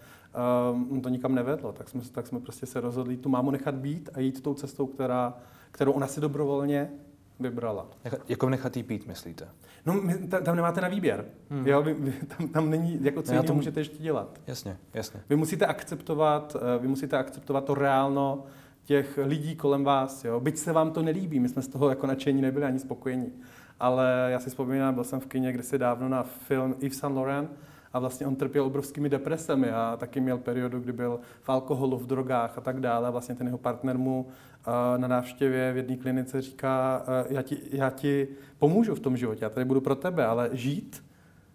[0.74, 1.72] um, to nikam nevedlo.
[1.72, 4.86] Tak jsme, tak jsme prostě se rozhodli tu mámu nechat být a jít tou cestou,
[4.86, 5.34] která,
[5.72, 6.92] kterou ona si dobrovolně
[7.40, 7.88] vybrala.
[8.28, 9.48] Jako nechat jí pít, myslíte?
[9.86, 11.26] No, my, tam, tam nemáte na výběr.
[11.50, 11.68] Hmm.
[11.68, 14.42] Jo, vy, vy, tam, tam není, jako co jiného můžete ještě dělat.
[14.48, 15.20] Jasně, jasně.
[15.30, 18.44] Vy musíte akceptovat, eh, vy musíte akceptovat to reálno
[18.84, 20.26] těch lidí kolem vás.
[20.26, 20.40] Jo?
[20.40, 23.32] Byť se vám to nelíbí, my jsme z toho jako nadšení nebyli ani spokojení.
[23.80, 27.50] Ale já si vzpomínám, byl jsem v kině kdysi dávno na film Yves Saint Laurent
[27.94, 32.08] a vlastně on trpěl obrovskými depresemi a taky měl periodu, kdy byl v alkoholu, v
[32.08, 33.08] drogách a tak dále.
[33.08, 37.42] A vlastně ten jeho partner mu eh, na návštěvě v jedné klinice říká, eh, já
[37.42, 41.04] ti, já ti pomůžu v tom životě, já tady budu pro tebe, ale žít,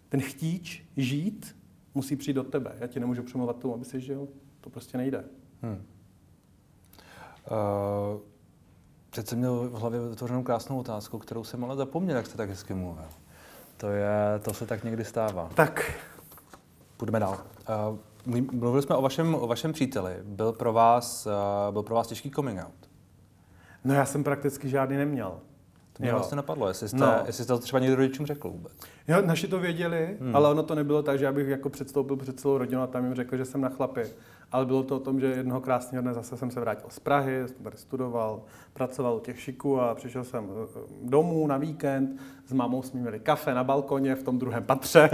[0.09, 1.55] ten chtíč žít,
[1.95, 2.75] musí přijít do tebe.
[2.79, 4.27] Já ti nemůžu přemluvat tomu, aby si žil.
[4.61, 5.23] To prostě nejde.
[5.61, 5.85] Hmm.
[7.51, 8.19] Uh,
[9.19, 12.49] teď jsem měl v hlavě vytvořenou krásnou otázku, kterou jsem ale zapomněl, jak jste tak
[12.49, 13.05] hezky mluvil.
[13.77, 15.49] To, je, to se tak někdy stává.
[15.55, 15.91] Tak.
[16.97, 17.37] Půjdeme dál.
[18.25, 20.13] Uh, mluvili jsme o vašem, o vašem příteli.
[20.23, 21.27] Byl pro, vás,
[21.67, 22.89] uh, byl pro vás těžký coming out?
[23.83, 25.39] No já jsem prakticky žádný neměl.
[25.93, 26.15] To mě jo.
[26.15, 27.21] vlastně napadlo, jestli jste, no.
[27.25, 28.73] jestli jste to třeba někdo rodičům řekl vůbec.
[29.07, 30.35] Jo, naši to věděli, hmm.
[30.35, 33.15] ale ono to nebylo tak, že abych jako předstoupil před celou rodinu a tam jim
[33.15, 34.03] řekl, že jsem na chlapy
[34.51, 37.47] ale bylo to o tom, že jednoho krásného dne zase jsem se vrátil z Prahy,
[37.47, 38.41] jsem tady studoval,
[38.73, 43.19] pracoval u těch šiků a přišel jsem eh, domů na víkend, s mámou jsme měli
[43.19, 45.09] kafe na balkoně v tom druhém patře.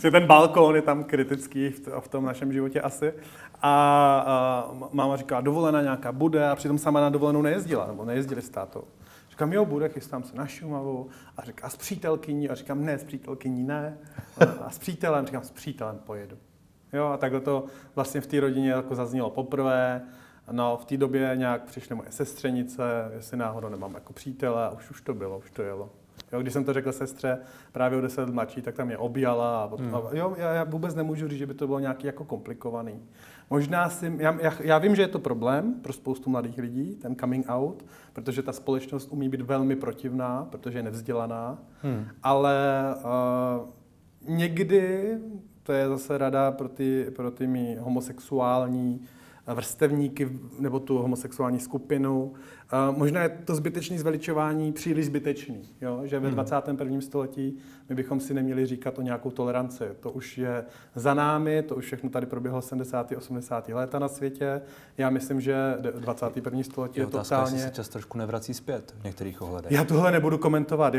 [0.10, 3.14] ten balkon je tam kritický v tom našem životě asi.
[3.62, 8.42] A, a máma říkala, dovolená nějaká bude a přitom sama na dovolenou nejezdila, nebo nejezdili
[8.42, 8.84] s tátou.
[9.30, 11.08] Říkám, jo, bude, chystám se na Šumavu.
[11.36, 12.48] A říká, a s přítelkyní?
[12.48, 13.98] A říkám, ne, s přítelkyní ne.
[14.60, 15.26] A s přítelem?
[15.26, 16.36] Říkám, s přítelem pojedu.
[16.92, 20.02] Jo, a takhle to vlastně v té rodině jako zaznělo poprvé.
[20.50, 24.90] No, v té době nějak přišly moje sestřenice, jestli náhodou nemám jako přítele, a už,
[24.90, 25.90] už to bylo, už to jelo.
[26.32, 27.38] Jo, když jsem to řekl sestře
[27.72, 29.62] právě o 10 let mladší, tak tam mě objala.
[29.62, 30.16] A potom, hmm.
[30.16, 33.02] jo, já, já, vůbec nemůžu říct, že by to bylo nějaký jako komplikovaný.
[33.50, 37.16] Možná si, já, já, já, vím, že je to problém pro spoustu mladých lidí, ten
[37.16, 42.06] coming out, protože ta společnost umí být velmi protivná, protože je nevzdělaná, hmm.
[42.22, 42.54] ale
[42.96, 43.68] uh,
[44.36, 45.18] někdy
[45.62, 49.00] to je zase rada pro ty, pro ty mý homosexuální
[49.46, 52.32] vrstevníky nebo tu homosexuální skupinu.
[52.90, 56.00] Možná je to zbytečné zveličování příliš zbytečný, jo?
[56.04, 56.92] že ve 21.
[56.92, 57.02] Hmm.
[57.02, 59.84] století my bychom si neměli říkat o nějakou toleranci.
[60.00, 63.12] To už je za námi, to už všechno tady proběhlo 70.
[63.16, 63.68] 80.
[63.68, 64.62] léta na světě.
[64.98, 65.56] Já myslím, že
[65.98, 66.62] 21.
[66.62, 67.58] století je, je totálně...
[67.58, 69.72] se čas trošku nevrací zpět v některých ohledech.
[69.72, 70.94] Já tohle nebudu komentovat.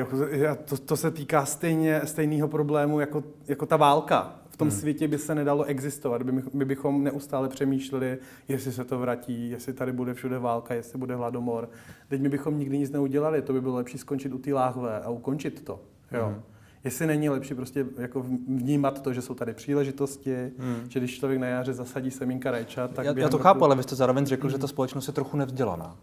[0.65, 4.77] To, to se týká stejně, stejného problému jako, jako ta válka v tom hmm.
[4.77, 9.73] světě by se nedalo existovat, by, my bychom neustále přemýšleli, jestli se to vrátí, jestli
[9.73, 11.69] tady bude všude válka, jestli bude hladomor.
[12.07, 15.09] Teď my bychom nikdy nic neudělali, to by bylo lepší skončit u té láhve a
[15.09, 15.79] ukončit to.
[16.11, 16.25] Jo.
[16.25, 16.41] Hmm.
[16.83, 20.75] Jestli není lepší prostě jako vnímat to, že jsou tady příležitosti, hmm.
[20.89, 23.43] že když člověk na jaře zasadí semínka rajčat, tak Já, já to roku...
[23.43, 24.51] chápu, ale vy jste zároveň řekl, hmm.
[24.51, 25.95] že ta společnost je trochu nevzdělaná.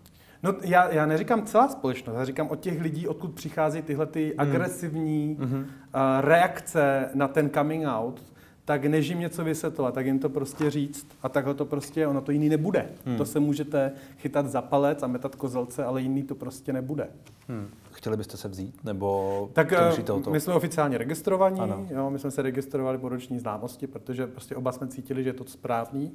[0.42, 4.24] No já, já neříkám celá společnost, já říkám od těch lidí, odkud přichází tyhle ty
[4.24, 4.34] hmm.
[4.38, 5.58] agresivní hmm.
[5.58, 5.66] Uh,
[6.20, 8.22] reakce na ten coming out,
[8.70, 12.20] tak než jim něco vysvětlovat, tak jim to prostě říct a takhle to prostě, ono
[12.20, 12.88] to jiný nebude.
[13.04, 13.16] Hmm.
[13.16, 17.08] To se můžete chytat za palec a metat kozelce, ale jiný to prostě nebude.
[17.48, 17.68] Hmm.
[17.92, 20.22] Chtěli byste se vzít, nebo tak eh, to?
[20.30, 24.72] my jsme oficiálně registrovaní, jo, my jsme se registrovali po roční známosti, protože prostě oba
[24.72, 26.12] jsme cítili, že je to správný.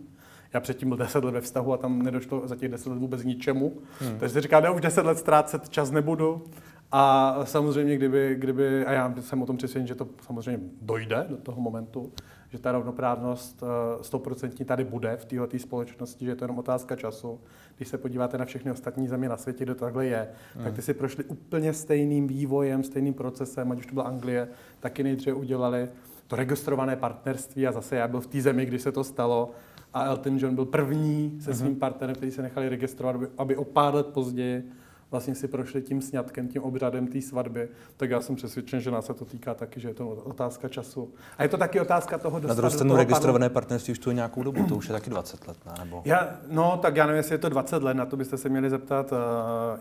[0.54, 3.24] Já předtím byl 10 let ve vztahu a tam nedošlo za těch 10 let vůbec
[3.24, 3.74] ničemu.
[4.00, 4.20] Hmm.
[4.20, 6.44] Takže říkal, ne, už 10 let ztrácet čas nebudu.
[6.92, 11.38] A samozřejmě, kdyby, kdyby, a já jsem o tom přesvědčen, že to samozřejmě dojde do
[11.38, 12.12] toho momentu,
[12.50, 16.96] že ta rovnoprávnost eh, stoprocentní tady bude v této společnosti, že je to jenom otázka
[16.96, 17.40] času.
[17.78, 20.64] Když se podíváte na všechny ostatní země na světě, kde to takhle je, mm.
[20.64, 24.48] tak ty si prošli úplně stejným vývojem, stejným procesem, ať už to byla Anglie,
[24.80, 25.90] taky nejdříve udělali
[26.28, 29.52] to registrované partnerství a zase já byl v té zemi, když se to stalo
[29.94, 31.60] a Elton John byl první se mhm.
[31.60, 34.72] svým partnerem, který se nechali registrovat, aby, aby o pár let později
[35.12, 39.06] vlastně si prošli tím sňatkem, tím obřadem té svatby, tak já jsem přesvědčen, že nás
[39.06, 41.14] se to týká taky, že je to otázka času.
[41.38, 44.44] A je to taky otázka toho Na druhou stranu registrované partnerství už tu je nějakou
[44.44, 45.74] dobu, to už je taky 20 let, ne?
[45.80, 46.02] Nebo...
[46.06, 48.70] Já, no, tak já nevím, jestli je to 20 let, na to byste se měli
[48.70, 49.18] zeptat uh,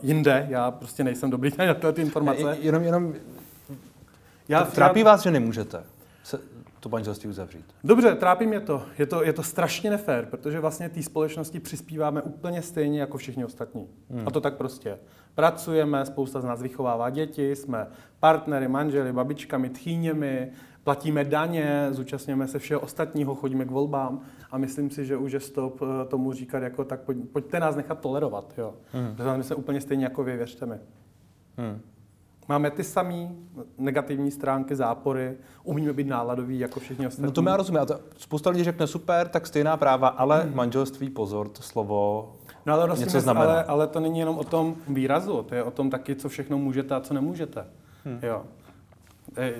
[0.02, 2.56] jinde, já prostě nejsem dobrý na tyhle informace.
[2.60, 3.14] Jenom, jenom
[4.48, 5.06] já, trápí já...
[5.06, 5.82] vás, že nemůžete
[6.24, 6.53] se
[6.84, 7.64] to manželství uzavřít?
[7.84, 8.82] Dobře, trápí mě to.
[8.98, 13.44] Je to, je to strašně nefér, protože vlastně té společnosti přispíváme úplně stejně jako všichni
[13.44, 13.88] ostatní.
[14.10, 14.28] Hmm.
[14.28, 14.98] A to tak prostě.
[15.34, 17.86] Pracujeme, spousta z nás vychovává děti, jsme
[18.20, 20.52] partnery, manželi, babičkami, tchýněmi,
[20.84, 24.20] platíme daně, zúčastňujeme se všeho ostatního, chodíme k volbám
[24.50, 27.76] a myslím si, že už je stop eh, tomu říkat jako tak pojď, pojďte nás
[27.76, 28.74] nechat tolerovat, jo.
[28.92, 29.16] Hmm.
[29.16, 30.76] Protože my jsme úplně stejně jako vy, věřte mi.
[31.56, 31.80] Hmm.
[32.48, 33.28] Máme ty samé
[33.78, 37.26] negativní stránky, zápory, umíme být náladoví jako všichni ostatní.
[37.26, 37.80] No to já rozumím.
[37.80, 40.56] A to spousta lidí řekne super, tak stejná práva, ale hmm.
[40.56, 42.32] manželství, pozor, to slovo
[42.66, 43.44] no, ale něco znamená.
[43.44, 46.58] Ale, ale to není jenom o tom výrazu, to je o tom taky, co všechno
[46.58, 47.66] můžete a co nemůžete.
[48.04, 48.18] Hmm.
[48.22, 48.42] Jo.
[49.36, 49.52] E,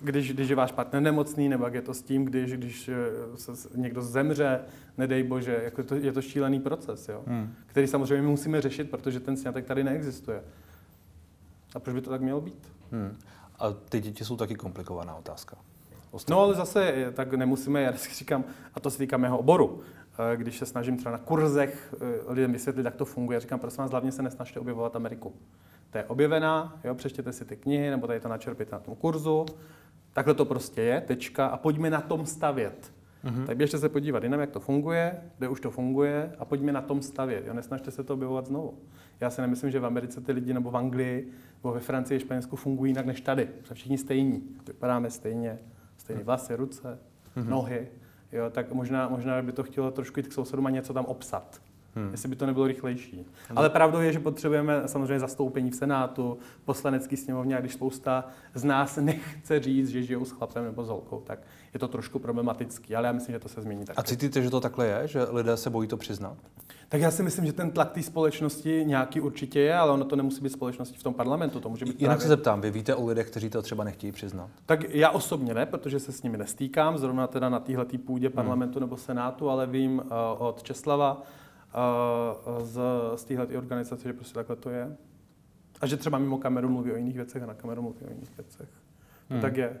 [0.00, 2.96] když, když je váš partner nemocný, nebo jak je to s tím, když, když e,
[3.36, 4.60] se někdo zemře,
[4.98, 7.22] nedej bože, jako to, je to šílený proces, jo?
[7.26, 7.54] Hmm.
[7.66, 10.42] který samozřejmě musíme řešit, protože ten snětek tady neexistuje.
[11.74, 12.72] A proč by to tak mělo být?
[12.92, 13.18] Hmm.
[13.58, 15.56] A ty děti jsou taky komplikovaná otázka.
[16.10, 16.32] Ostatně.
[16.34, 19.80] No ale zase tak nemusíme, já říkám, a to se týká mého oboru,
[20.32, 23.58] eh, když se snažím třeba na kurzech eh, lidem vysvětlit, jak to funguje, já říkám,
[23.60, 25.34] prosím vás, hlavně se nesnažte objevovat Ameriku.
[25.90, 29.46] To je objevená, jo, přečtěte si ty knihy, nebo tady to načerpěte na tom kurzu.
[30.12, 32.92] Takhle to prostě je, tečka, a pojďme na tom stavět.
[33.24, 33.46] Mm-hmm.
[33.46, 36.80] Tak běžte se podívat jinam, jak to funguje, kde už to funguje a pojďme na
[36.80, 37.46] tom stavět.
[37.46, 37.54] Jo?
[37.54, 38.78] Nesnažte se to objevovat znovu.
[39.20, 42.56] Já si nemyslím, že v Americe ty lidi nebo v Anglii nebo ve Francii, Španělsku
[42.56, 43.48] fungují jinak než tady.
[43.64, 44.42] Jsme všichni stejní.
[44.66, 45.58] Vypadáme stejně.
[45.96, 46.98] Stejné vlasy, ruce,
[47.36, 47.48] mm-hmm.
[47.48, 47.88] nohy.
[48.32, 51.60] Jo, tak možná, možná by to chtělo trošku jít k sousedům a něco tam obsat.
[51.94, 52.10] Hmm.
[52.10, 53.16] Jestli by to nebylo rychlejší.
[53.16, 53.58] Hmm.
[53.58, 58.64] Ale pravdou je, že potřebujeme samozřejmě zastoupení v Senátu, poslanecký sněmovně, a když spousta z
[58.64, 61.38] nás nechce říct, že žijou s chlapem nebo s holkou, tak
[61.74, 63.96] je to trošku problematický, ale já myslím, že to se změní taky.
[63.96, 66.36] A cítíte, že to takhle je, že lidé se bojí to přiznat?
[66.88, 70.16] Tak já si myslím, že ten tlak té společnosti nějaký určitě je, ale ono to
[70.16, 71.60] nemusí být společnosti v tom parlamentu.
[71.60, 72.22] To může být Jinak právě...
[72.22, 74.50] se zeptám, vy víte o lidech, kteří to třeba nechtějí přiznat?
[74.66, 78.34] Tak já osobně ne, protože se s nimi nestýkám, zrovna teda na téhle půdě hmm.
[78.34, 78.80] parlamentu hmm.
[78.80, 80.02] nebo senátu, ale vím uh,
[80.38, 82.80] od Česlava uh, z,
[83.14, 84.96] z téhle organizace, že prostě takhle to je.
[85.80, 88.36] A že třeba mimo kameru mluví o jiných věcech a na kameru mluví o jiných
[88.36, 88.68] věcech.
[89.28, 89.40] To hmm.
[89.40, 89.80] tak je.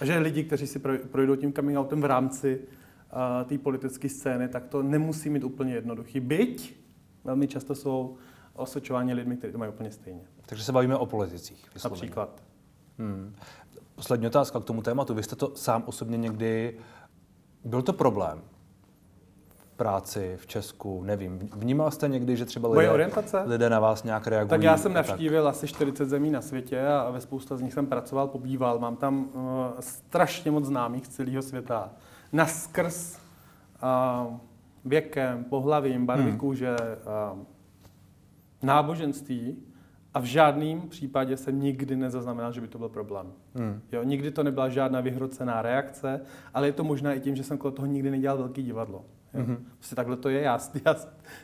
[0.00, 0.78] A že lidi, kteří si
[1.10, 5.74] projdou tím coming outem v rámci uh, té politické scény, tak to nemusí mít úplně
[5.74, 6.20] jednoduchý.
[6.20, 6.76] Byť
[7.24, 8.16] velmi často jsou
[8.54, 10.22] osočováni lidmi, kteří to mají úplně stejně.
[10.46, 11.66] Takže se bavíme o politicích.
[11.74, 12.00] Vysloveně.
[12.00, 12.42] Například.
[12.98, 13.34] Hmm.
[13.94, 15.14] Poslední otázka k tomu tématu.
[15.14, 16.78] Vy jste to sám osobně někdy...
[17.64, 18.42] Byl to problém?
[19.82, 21.38] Práci v Česku, nevím.
[21.56, 23.42] Vnímal jste někdy, že třeba lidé, orientace?
[23.46, 24.50] lidé na vás nějak reagují?
[24.50, 25.50] Tak já jsem navštívil tak...
[25.50, 28.78] asi 40 zemí na světě a ve spousta z nich jsem pracoval, pobýval.
[28.78, 29.42] Mám tam uh,
[29.80, 31.90] strašně moc známých z celého světa.
[32.32, 33.18] Naskrz
[33.82, 34.36] uh,
[34.84, 36.38] věkem, pohlavím, barvy hmm.
[36.38, 36.76] kůže,
[37.32, 37.38] uh,
[38.62, 39.56] náboženství
[40.14, 43.32] a v žádném případě jsem nikdy nezaznamenal, že by to byl problém.
[43.54, 43.80] Hmm.
[43.92, 46.20] Jo, nikdy to nebyla žádná vyhrocená reakce,
[46.54, 49.04] ale je to možná i tím, že jsem kolem toho nikdy nedělal velký divadlo.
[49.34, 49.56] Mm-hmm.
[49.78, 50.96] Prostě takhle to je, já, já,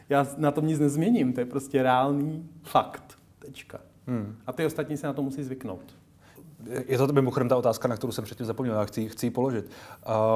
[0.09, 3.18] já na tom nic nezměním, to je prostě reálný fakt.
[3.38, 3.81] Tečka.
[4.07, 4.37] Mm.
[4.46, 5.96] A ty ostatní se na to musí zvyknout.
[6.87, 9.70] Je to mimochodem ta otázka, na kterou jsem předtím zapomněl, a chci, chci ji položit.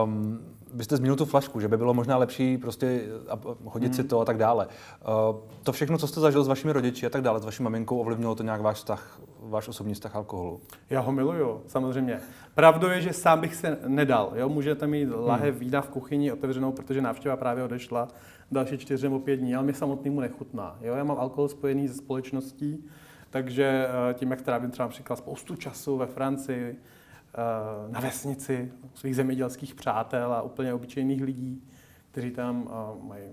[0.05, 0.41] Um,
[0.73, 3.03] vy jste zmínil tu flašku, že by bylo možná lepší prostě
[3.65, 3.95] hodit hmm.
[3.95, 4.67] si to a tak dále.
[4.67, 7.99] Uh, to všechno, co jste zažil s vašimi rodiči a tak dále, s vaší maminkou,
[7.99, 10.61] ovlivnilo to nějak váš vztah, váš osobní vztah alkoholu?
[10.91, 12.21] Já ho miluju, samozřejmě.
[12.55, 14.33] Pravdou je, že sám bych se nedal.
[14.35, 14.49] Jo?
[14.49, 15.61] Můžete mít lahev hmm.
[15.61, 18.09] vína v kuchyni otevřenou, protože návštěva právě odešla
[18.51, 20.79] další čtyři nebo pět dní, ale mi samotnému nechutná.
[20.81, 20.95] Jo?
[20.95, 22.85] Já mám alkohol spojený se společností,
[23.31, 27.02] takže eh, tím, jak trávím třeba například spoustu času ve Francii, eh,
[27.89, 31.63] na vesnici, svých zemědělských přátel a úplně obyčejných lidí,
[32.11, 33.25] kteří tam eh, mají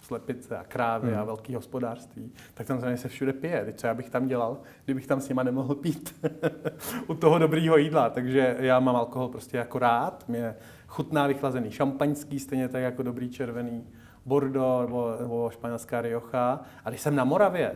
[0.00, 1.20] slepice a krávy hmm.
[1.20, 3.64] a velké hospodářství, tak tam se všude pije.
[3.64, 6.26] Teď co já bych tam dělal, kdybych tam s nima nemohl pít
[7.06, 8.10] u toho dobrýho jídla.
[8.10, 10.24] Takže já mám alkohol prostě jako rád.
[10.28, 10.54] Mě
[10.86, 13.86] chutná vychlazený šampaňský, stejně tak jako dobrý červený
[14.26, 16.60] Bordeaux nebo, nebo španělská Rioja.
[16.84, 17.72] A když jsem na Moravě,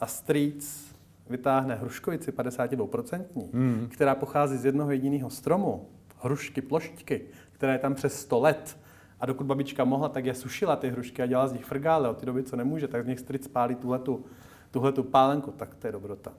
[0.00, 0.89] a strýc
[1.30, 3.88] vytáhne hruškovici 52%, hmm.
[3.92, 5.88] která pochází z jednoho jediného stromu,
[6.22, 8.76] hrušky, ploštky, která je tam přes 100 let,
[9.20, 12.08] a dokud babička mohla, tak je sušila ty hrušky a dělala z nich frgále.
[12.08, 14.24] Od té doby, co nemůže, tak z nich stric pálí tuhletu,
[14.70, 15.50] tuhletu pálenku.
[15.50, 16.32] Tak to je dobrota.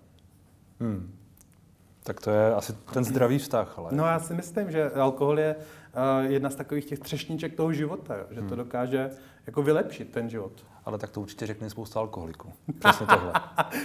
[0.80, 1.16] Hmm.
[2.04, 3.90] Tak to je asi ten zdravý vztah, ale...
[3.92, 8.16] No já si myslím, že alkohol je uh, jedna z takových těch třešniček toho života,
[8.18, 8.26] jo?
[8.30, 8.58] že to hmm.
[8.58, 9.10] dokáže
[9.48, 10.52] jako vylepšit ten život.
[10.86, 12.54] Ale tak to určitě řekne spousta alkoholiků.
[12.80, 13.34] Přesně tohle.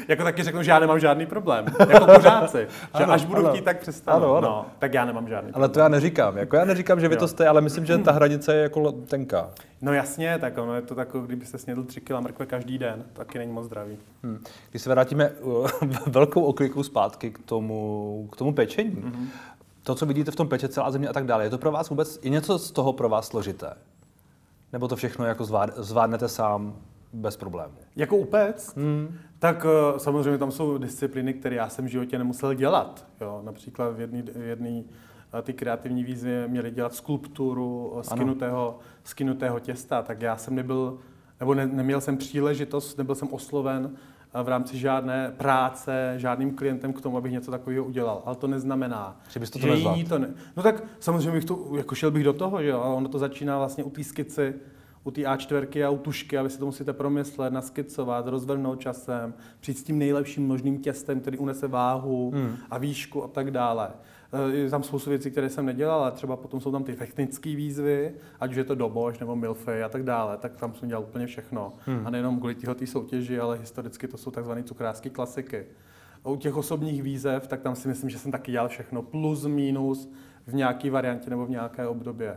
[0.08, 1.66] jako taky řeknu, že já nemám žádný problém.
[1.88, 2.66] Jako pořádci.
[2.98, 3.50] že Ano, až budu ano.
[3.50, 4.16] chtít, tak přestanu.
[4.16, 4.48] Ano, ano.
[4.48, 6.36] No, tak já nemám žádný Ale to já neříkám.
[6.38, 9.50] Jako já neříkám, že vy to jste, ale myslím, že ta hranice je jako tenká.
[9.82, 13.38] No jasně, tak ono je to takové, kdybyste snědl 3 kg mrkve každý den, taky
[13.38, 13.98] není moc zdravý.
[14.22, 14.44] Hm.
[14.70, 15.68] Když se vrátíme uh,
[16.06, 19.26] velkou oklikou zpátky k tomu, k tomu pečení, mm-hmm.
[19.82, 21.88] to, co vidíte v tom peče, celá země a tak dále, je to pro vás
[21.88, 23.72] vůbec, je něco z toho pro vás složité?
[24.76, 26.76] Nebo to všechno jako zvlád, zvládnete sám
[27.12, 27.74] bez problémů?
[27.96, 29.18] Jako upec, Hmm.
[29.38, 33.06] tak eh, samozřejmě tam jsou disciplíny, které já jsem v životě nemusel dělat.
[33.20, 34.84] Jo, například v jedné v jedný,
[35.38, 40.98] eh, ty kreativní výzvy měly dělat skulpturu eh, skinutého, skinutého těsta, tak já jsem nebyl,
[41.40, 43.96] nebo ne, neměl jsem příležitost, nebyl jsem osloven
[44.42, 48.22] v rámci žádné práce, žádným klientem k tomu, abych něco takového udělal.
[48.24, 50.34] Ale to neznamená, Že byste to že jiní to ne...
[50.56, 53.18] No tak samozřejmě bych to, jako šel bych do toho, že jo, ale ono to
[53.18, 54.54] začíná vlastně u té skici,
[55.04, 59.34] u té A4 a u tušky a vy si to musíte promyslet, naskicovat, rozvrhnout časem,
[59.60, 62.56] přijít s tím nejlepším možným těstem, který unese váhu Hmm.
[62.70, 63.88] a výšku a tak dále.
[64.32, 67.56] Eh, Je tam spoustu věcí, které jsem nedělal, ale třeba potom jsou tam ty technické
[67.56, 71.02] výzvy, ať už je to dobož nebo milfy a tak dále, tak tam jsem dělal
[71.02, 71.72] úplně všechno.
[71.86, 72.06] Hmm.
[72.06, 75.66] A nejenom kvůli této soutěži, ale historicky to jsou takzvané cukrářské klasiky.
[76.24, 79.46] A u těch osobních výzev, tak tam si myslím, že jsem taky dělal všechno plus,
[79.46, 80.10] minus
[80.46, 82.36] v nějaké variantě nebo v nějaké obdobě.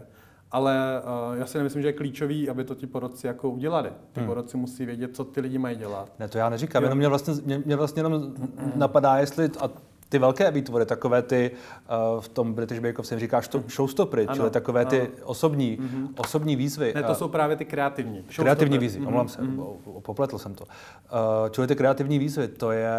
[0.51, 3.89] Ale uh, já si nemyslím, že je klíčový, aby to ti porodci jako udělali.
[4.11, 4.27] Ty Hmm.
[4.27, 6.11] porodci musí vědět, co ty lidi mají dělat.
[6.19, 6.85] Ne, to já neříkám, Jo.
[6.85, 8.33] jenom mě vlastně, mě, mě vlastně jenom
[8.75, 9.69] napadá, jestli, a
[10.09, 11.51] ty velké výtvory, takové ty,
[12.15, 14.99] uh, v tom British Bake Off se jim říká što- showstoppery, Ano, čili takové ty
[15.01, 15.09] ano.
[15.23, 15.77] osobní,
[16.17, 16.91] osobní výzvy.
[16.95, 18.23] Ne, to jsou právě ty kreativní.
[18.35, 19.59] Kreativní výzvy, Mhm, omlouvám se, mhm.
[19.59, 20.63] o- popletl jsem to.
[20.63, 20.69] Uh,
[21.49, 22.89] čili ty kreativní výzvy, to, je,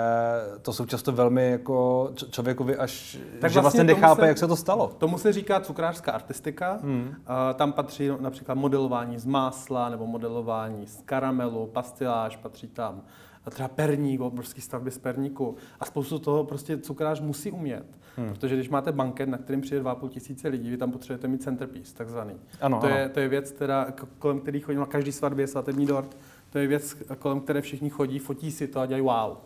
[0.62, 4.38] to jsou často velmi jako č- člověkovi až, Tak že vlastně vlastně nechápe, se- jak
[4.38, 4.90] se to stalo.
[4.98, 6.78] Tomu se říká cukrářská artistika.
[6.82, 7.14] Hmm.
[7.26, 13.02] A Tam patří například modelování z másla nebo modelování z karamelu, pastiláž, patří tam
[13.48, 15.56] třeba perník, obrovský stavby z perníku.
[15.80, 17.86] A spoustu toho prostě cukrář musí umět.
[18.16, 18.28] Hmm.
[18.28, 21.94] Protože když máte banket, na kterým přijde 2,5 tisíce lidí, vy tam potřebujete mít centerpiece,
[21.94, 22.34] takzvaný.
[22.60, 22.96] Ano, to, ano.
[22.96, 26.16] je, to je věc, která, kolem který chodí na každý svatbě svatební dort.
[26.50, 29.36] To je věc, kolem které všichni chodí, fotí si to a dělají wow.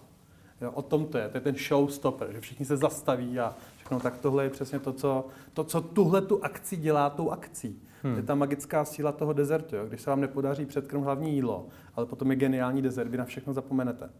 [0.60, 4.00] Jo, o tom to je, to je ten showstopper, že všichni se zastaví a všechno,
[4.00, 7.82] tak tohle je přesně to, co, to, co tuhle tu akci dělá tou akcí.
[8.04, 8.14] Hmm.
[8.14, 9.76] To je ta magická síla toho dezertu.
[9.76, 9.86] Jo.
[9.86, 13.52] Když se vám nepodaří předkrm hlavní jídlo, ale potom je geniální dezert, vy na všechno
[13.52, 14.10] zapomenete.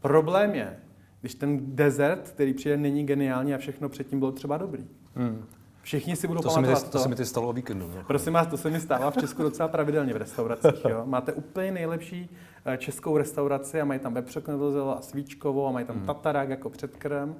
[0.00, 0.76] Problém je,
[1.20, 4.86] když ten dezert, který přijde, není geniální a všechno předtím bylo třeba dobrý.
[5.14, 5.44] Hmm.
[5.82, 7.88] Všichni si budou To, se mi, pamatovat ty- to se mi ty stalo o víkendu.
[7.96, 8.04] no.
[8.06, 10.84] Prosím vás, to se mi stává v Česku docela pravidelně v restauracích.
[10.88, 11.02] Jo?
[11.06, 12.30] Máte úplně nejlepší
[12.64, 17.34] eh, českou restauraci a mají tam vepřoknedlozelo a svíčkovou a mají tam tatarák jako předkrem.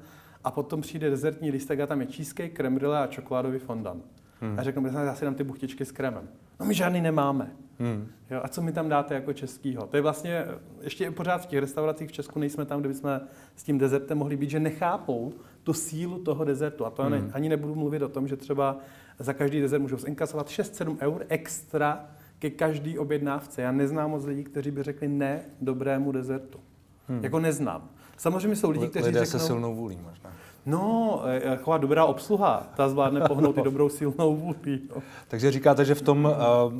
[0.45, 4.05] A potom přijde dezertní lístek a tam je cheesecake, creme brûlée a čokoládový fondant.
[4.41, 4.59] Hmm.
[4.59, 6.29] A řeknu, "Prosím já si dám ty buchtičky s kremem.
[6.61, 7.51] No my žádný nemáme.
[7.79, 8.07] Hmm.
[8.31, 9.87] Jo, a co mi tam dáte jako českýho?
[9.87, 10.45] To je vlastně,
[10.81, 13.21] ještě pořád v těch restauracích v Česku nejsme tam, kde bychom
[13.57, 15.33] s tím dezertem mohli být, že nechápou
[15.63, 16.87] tu sílu toho dezertu.
[16.87, 17.13] A to Hmm.
[17.13, 18.79] ne, ani nebudu mluvit o tom, že třeba
[19.19, 22.05] za každý dezert můžou zinkasovat 6-7 eur extra
[22.39, 23.63] ke každý objednávce.
[23.63, 26.61] Já neznám moc lidí, kteří by řekli ne dobrému dezertu.
[27.09, 27.25] Hmm.
[27.25, 27.91] Jako neznám.
[28.19, 30.33] Samozřejmě jsou lidi, kteří Lidé řeknou, se silnou vůlí možná.
[30.67, 34.81] no, eh, taková dobrá obsluha, ta zvládne pohnout i dobrou silnou vůli.
[34.95, 35.03] Jo.
[35.29, 36.73] Takže říkáte, že v tom, uh,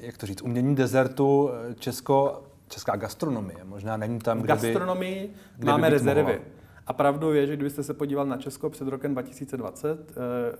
[0.00, 4.60] jak to říct, umění dezertu eh, Česko, česká gastronomie možná není tam, kde by...
[4.62, 6.22] gastronomii by máme rezervy.
[6.22, 6.38] mohla.
[6.86, 10.12] A pravdou je, že kdybyste se podíval na Česko před rokem 2020,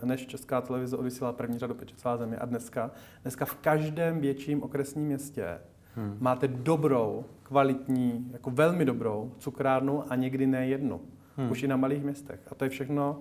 [0.02, 2.90] eh, než Česká televize odvysílala první řadu Peče celá země a dneska,
[3.22, 5.58] dneska v každém větším okresním městě
[5.96, 6.16] hmm.
[6.20, 11.00] máte dobrou, kvalitní, jako velmi dobrou cukrárnu a někdy ne jednu.
[11.36, 11.50] Hmm.
[11.50, 12.40] Už i na malých městech.
[12.50, 13.18] A to je všechno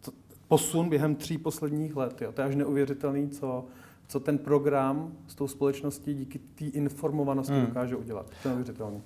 [0.00, 0.12] co-
[0.48, 2.22] posun během tří posledních let.
[2.22, 2.32] Jo.
[2.32, 3.64] To je až neuvěřitelný, co,
[4.08, 7.66] co ten program s tou společností díky té informovanosti Hmm.
[7.66, 8.26] dokáže udělat.
[8.42, 9.02] To je neuvěřitelný.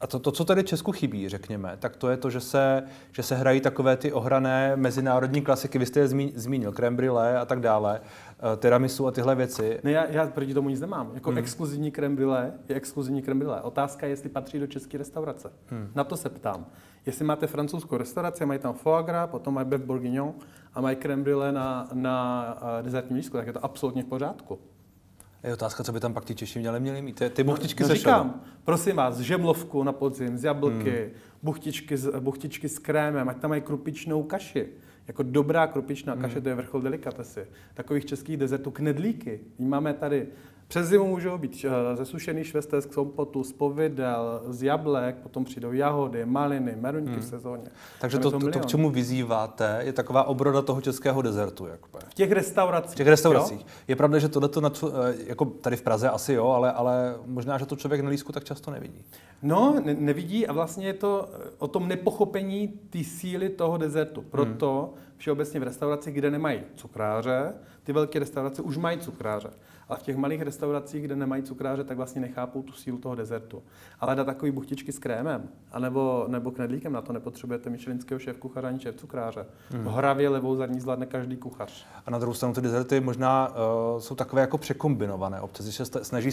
[0.00, 2.82] A to, to, co tady Česku chybí, řekněme, tak to je to, že se,
[3.12, 5.78] že se hrají takové ty ohrané mezinárodní klasiky.
[5.78, 8.00] Vy jste je zmí- zmínil, creme brûlée a tak dále,
[8.56, 9.78] tiramisu a tyhle věci.
[9.84, 11.10] Ne, já, já proti tomu nic nemám.
[11.14, 11.38] Jako hmm.
[11.38, 13.60] exkluzivní creme brûlée je exkluzivní creme brûlée.
[13.62, 15.52] Otázka je, jestli patří do české restaurace.
[15.66, 15.88] Hmm.
[15.94, 16.66] Na to se ptám.
[17.06, 20.34] Jestli máte francouzskou restauraci, mají tam foie gras, potom mají beef bourguignon
[20.74, 24.58] a mají creme brûlée na, na uh, dezertním lístku, tak je to absolutně v pořádku.
[25.44, 27.18] Je otázka, co by tam pak ti Češi měli, měli mít.
[27.18, 31.10] Ty, ty buchtičky no, se říkám, prosím vás, žemlovku na podzim, z jablky, hmm.
[31.42, 34.68] buchtičky, s, buchtičky s krémem, ať tam mají krupičnou kaši.
[35.08, 37.46] Jako dobrá krupičná kaše, to je vrchol delikatesy.
[37.74, 39.40] Takových českých dezertů, knedlíky.
[39.58, 40.26] Máme tady
[40.68, 45.72] Přes zimu můžou být uh, zesušený švestek z kompotu, z povidel, z jablek, potom přijdou
[45.72, 47.20] jahody, maliny, meruňky hmm.
[47.20, 47.64] v sezóně.
[48.00, 51.66] Takže to, to, to, k čemu vyzýváte, je taková obroda toho českého dezertu.
[52.08, 52.92] V těch restauracích.
[52.92, 53.60] V těch restauracích.
[53.60, 53.66] Jo?
[53.88, 54.50] Je pravda, že tohle,
[55.26, 58.44] jako tady v Praze asi jo, ale, ale možná, že to člověk na lísku tak
[58.44, 59.04] často nevidí.
[59.42, 64.22] No, ne, nevidí a vlastně je to o tom nepochopení té síly toho dezertu.
[64.22, 65.04] Proto hmm.
[65.16, 67.54] všeobecně v restauracích, kde nemají cukráře,
[67.84, 69.50] ty velké restaurace už mají cukráře.
[69.88, 73.62] A v těch malých restauracích, kde nemají cukráře, tak vlastně nechápou tu sílu toho dezertu.
[74.00, 78.66] Ale dát takový buchtičky s krémem, anebo, nebo knedlíkem, na to nepotřebujete myšelinského šéf kuchaře
[78.66, 79.46] ani šéf cukráře.
[79.70, 79.86] Hmm.
[79.86, 81.86] Hravě levou zadní zvládne každý kuchař.
[82.06, 83.54] A na druhou stranu ty dezerty možná uh,
[84.00, 85.40] jsou takové jako překombinované.
[85.40, 86.30] Občas se snaží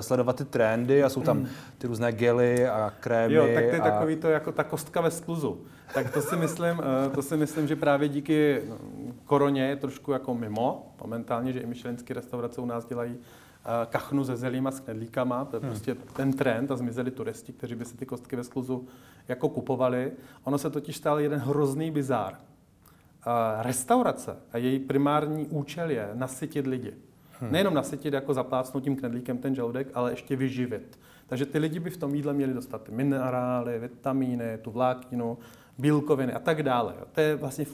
[0.00, 1.46] sledovat ty trendy a jsou tam
[1.78, 3.34] ty různé gely a krémy.
[3.34, 3.90] Jo, tak to je a...
[3.90, 5.58] takový to jako ta kostka ve skluzu.
[5.96, 8.76] Tak to si myslím, uh, to si myslím, že právě díky no,
[9.24, 14.24] koroně je trošku jako mimo momentálně, že i myšlenské restaurace u nás dělají eh, kachnu
[14.24, 15.68] se zelíma, s knedlíkama, to je hmm.
[15.68, 18.88] prostě ten trend a zmizeli turisti, kteří by si ty kostky ve skluzu
[19.28, 20.12] jako kupovali.
[20.44, 22.34] Ono se totiž stál jeden hrozný bizár.
[22.34, 26.94] Eh, restaurace a její primární účel je nasytit lidi.
[27.40, 27.52] Hmm.
[27.52, 30.98] Nejenom nasytit jako zaplácnout tím knedlíkem ten žaludek, ale ještě vyživit.
[31.26, 35.38] Takže ty lidi by v tom jídle měli dostat ty minerály, vitamíny, tu vlákninu,
[35.78, 36.94] bílkoviny a tak dále.
[37.12, 37.66] To je vlastně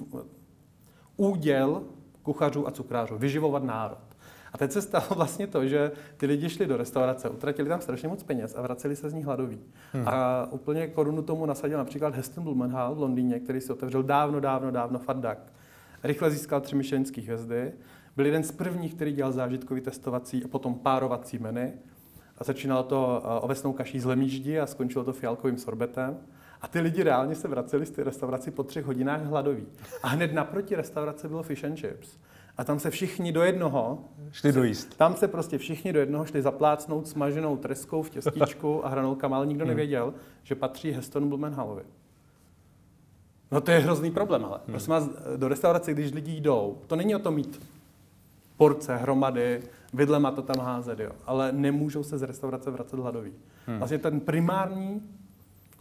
[1.17, 1.83] úděl
[2.23, 3.99] kuchařů a cukrářů, vyživovat národ.
[4.53, 8.09] A teď se stalo vlastně to, že ty lidi šli do restaurace, utratili tam strašně
[8.09, 9.61] moc peněz a vraceli se z ní hladoví.
[9.93, 10.09] Hmm.
[10.09, 14.71] A úplně korunu tomu nasadil například Heston Blumenthal v Londýně, který si otevřel dávno, dávno,
[14.71, 15.53] dávno Fardak.
[16.05, 17.73] Rychle získal tři myšlenské hvězdy.
[18.17, 21.73] Byl jeden z prvních, který dělal zážitkový testovací a potom párovací menu.
[22.39, 26.17] A začínalo to eh, ovesnou kaší z lemíždi a skončilo to fialkovým sorbetem.
[26.63, 29.67] A ty lidi reálně se vraceli z té restauraci po třech hodinách hladoví.
[30.03, 32.19] A hned naproti restaurace bylo fish and chips.
[32.57, 34.05] A tam se všichni do jednoho...
[34.33, 34.97] Šli dojíst.
[34.97, 39.47] Tam se prostě všichni do jednoho šli zaplácnout smaženou treskou v těstíčku a hranolkama, ale
[39.47, 39.69] nikdo hmm.
[39.69, 41.83] nevěděl, že patří Heston Blumenhallovi.
[43.51, 44.73] No to je hrozný problém, ale hmm.
[44.73, 47.63] prosím vás, do restaurace, když lidi jdou, to není o tom mít
[48.57, 51.11] porce, hromady, vidlema to tam házet, jo.
[51.27, 53.33] Ale nemůžou se z restaurace vracet hladoví.
[53.67, 53.79] Hmm.
[53.79, 55.03] Vlastně ten primární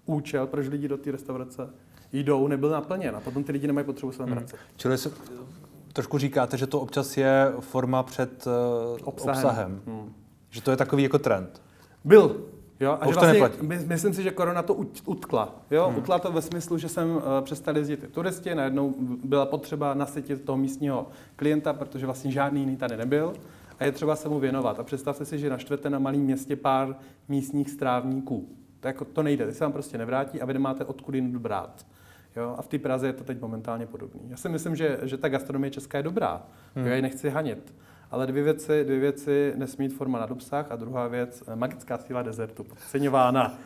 [0.05, 1.69] účel, proč lidi do té restaurace
[2.13, 4.37] jdou, nebyl naplněn a potom ty lidi nemají potřebu se tam hmm.
[4.37, 4.55] vracet.
[4.55, 4.65] Hmm.
[4.75, 5.11] Čili se,
[5.93, 9.35] trošku říkáte, že to občas je forma před uh, obsahem.
[9.35, 9.81] obsahem.
[9.87, 10.13] Hmm.
[10.49, 11.61] Že to je takový jako trend.
[12.03, 12.41] Byl.
[12.79, 14.73] Jo, a, a že vlastně, my, myslím si, že korona to
[15.05, 15.55] utkla.
[15.71, 15.87] Jo?
[15.87, 15.97] Hmm.
[15.97, 20.57] Utkla to ve smyslu, že jsem uh, přestali jezdit turisti, najednou byla potřeba nasytit toho
[20.57, 23.33] místního klienta, protože vlastně žádný jiný tady nebyl
[23.79, 24.79] a je třeba se mu věnovat.
[24.79, 26.95] A představte si, že naštvete na malém městě pár
[27.27, 28.47] místních strávníků.
[28.81, 31.85] To, jako, to nejde, ty se vám prostě nevrátí a vy nemáte odkud jim brát.
[32.35, 32.55] Jo?
[32.57, 34.21] A v té Praze je to teď momentálně podobný.
[34.29, 36.43] Já si myslím, že, že ta gastronomie česká je dobrá.
[36.75, 36.87] Hmm.
[36.87, 37.73] Já ji nechci hanit.
[38.11, 41.97] Ale dvě věci, dvě věci nesmí jít forma nad obsah a druhá věc, eh, magická
[41.97, 43.57] síla dezertu, podceňována.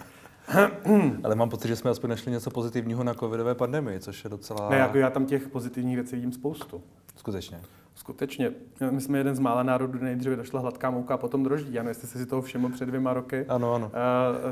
[1.23, 4.69] Ale mám pocit, že jsme aspoň našli něco pozitivního na covidové pandemii, což je docela...
[4.69, 6.83] Ne, jako já tam těch pozitivních věcí vidím spoustu.
[7.15, 7.61] Skutečně.
[7.95, 8.51] Skutečně.
[8.91, 11.79] My jsme jeden z mála národů, kde nejdříve došla hladká mouka a potom droždí.
[11.79, 13.45] Ano, jestli jste si toho všiml před dvěma roky.
[13.45, 13.91] Ano, ano.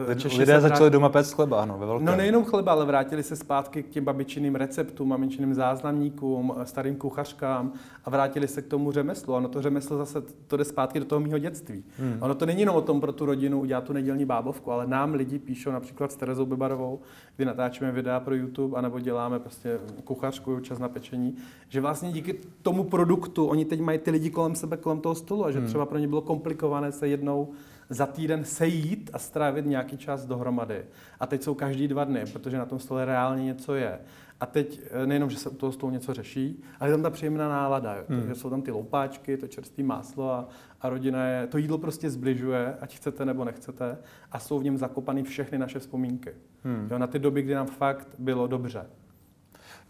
[0.07, 0.93] Uh, Češi Lidé začali vrát...
[0.93, 2.05] doma péct chleba, ano, ve velkém.
[2.05, 7.71] No nejenom chleba, ale vrátili se zpátky k těm babičiným receptům, maminčiným záznamníkům, starým kuchařkám
[8.05, 9.33] a vrátili se k tomu řemeslu.
[9.33, 11.83] Ono to řemeslo zase to jde zpátky do toho mého dětství.
[11.99, 12.17] Hmm.
[12.19, 15.13] Ono to není jenom o tom pro tu rodinu udělat tu nedělní bábovku, ale nám
[15.13, 16.99] lidi píšou například s Terezou Bebarovou,
[17.35, 21.35] kdy natáčíme videa pro YouTube, anebo děláme prostě kuchařku, čas na pečení,
[21.69, 25.45] že vlastně díky tomu produktu oni teď mají ty lidi kolem sebe, kolem toho stolu
[25.45, 25.67] a že hmm.
[25.67, 27.51] třeba pro ně bylo komplikované se jednou
[27.89, 30.85] za týden sejít a strávit nějaký čas dohromady.
[31.19, 33.99] A teď jsou každý dva dny, protože na tom stole reálně něco je.
[34.39, 37.09] A teď eh, nejenom, že se u toho stolu něco řeší, ale je tam ta
[37.09, 37.95] příjemná nálada.
[37.95, 38.03] Jo.
[38.09, 38.19] Hmm.
[38.19, 40.47] Takže jsou tam ty loupáčky, to čerstvé máslo a,
[40.81, 43.97] a rodina je, to jídlo prostě zbližuje, ať chcete nebo nechcete,
[44.31, 46.31] a jsou v něm zakopané všechny naše vzpomínky.
[46.63, 46.87] Hmm.
[46.91, 48.85] Jo, na ty doby, kdy nám fakt bylo dobře.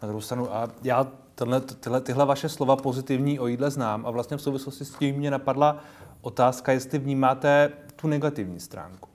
[0.01, 4.11] Na druhou stranu, a já tenhle, tyhle, tyhle vaše slova pozitivní o jídle znám a
[4.11, 5.83] vlastně v souvislosti s tím mě napadla
[6.21, 9.12] otázka, jestli vnímáte tu negativní stránku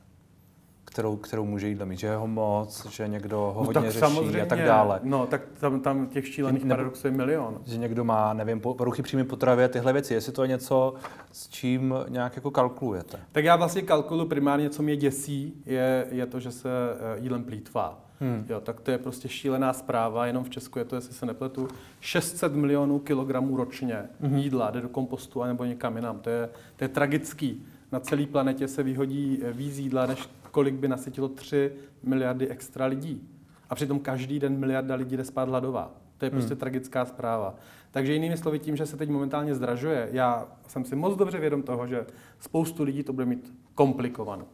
[0.89, 4.41] kterou, kterou může jídlo mít, že je ho moc, že někdo ho no, hodně řeší
[4.41, 5.01] a tak dále.
[5.03, 7.61] No, tak tam, tam těch šílených ne, paradoxů je milion.
[7.67, 10.15] Že někdo má, nevím, poruchy příjmy potravy a tyhle věci.
[10.15, 10.95] Jestli to je něco,
[11.33, 13.19] s čím nějak jako kalkulujete?
[13.33, 17.45] Tak já vlastně kalkuluji primárně, co mě děsí, je, je to, že se eh, jídlem
[17.45, 18.01] plítvá.
[18.21, 18.47] Hmm.
[18.49, 21.69] Jo, tak to je prostě šílená zpráva, jenom v Česku je to, jestli se nepletu,
[22.01, 24.37] 600 milionů kilogramů ročně hmm.
[24.37, 26.19] jídla jde do kompostu anebo někam jinam.
[26.19, 27.67] To je, to je tragický.
[27.93, 31.73] Na celé planetě se vyhodí eh, víc jídla, než kolik by nasytilo 3
[32.03, 33.29] miliardy extra lidí.
[33.71, 35.95] A přitom každý den miliarda lidí jde spát hladová.
[36.19, 36.61] To je prostě hmm.
[36.61, 37.55] tragická zpráva.
[37.91, 41.63] Takže jinými slovy, tím, že se teď momentálně zdražuje, já jsem si moc dobře vědom
[41.63, 42.07] toho, že
[42.39, 44.45] spoustu lidí to bude mít komplikované.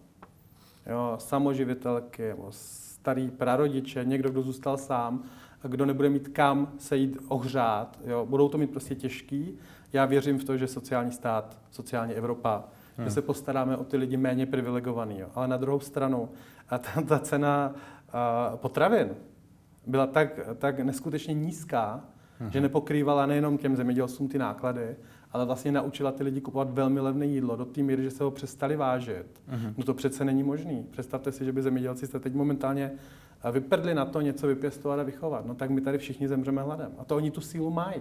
[0.87, 5.23] Jo, samoživitelky, starý prarodiče, někdo, kdo zůstal sám,
[5.63, 7.99] kdo nebude mít kam se jít ohřát.
[8.07, 9.59] Jo, budou to mít prostě těžký.
[9.93, 12.65] Já věřím v to, že sociální stát, sociální Evropa,
[12.97, 13.07] hmm.
[13.07, 15.19] že se postaráme o ty lidi méně privilegovaný.
[15.19, 15.29] Jo.
[15.35, 16.29] Ale na druhou stranu,
[16.69, 17.75] a ta, ta cena
[18.13, 19.09] a, potravin
[19.87, 22.05] byla tak, tak neskutečně nízká,
[22.39, 22.51] hmm.
[22.51, 24.97] že nepokrývala nejenom těm zemědělcům ty náklady,
[25.35, 28.31] ale vlastně naučila ty lidi kupovat velmi levné jídlo do té míry, že se ho
[28.31, 29.27] přestali vážit.
[29.51, 29.75] Mm-hmm.
[29.77, 30.87] No to přece není možný.
[30.91, 32.93] Představte si, že by zemědělci se teď momentálně
[33.53, 35.47] vyprdli na to něco vypěstovat a vychovat.
[35.47, 36.93] No tak my tady všichni zemřeme hladem.
[36.99, 38.01] A to oni tu sílu mají.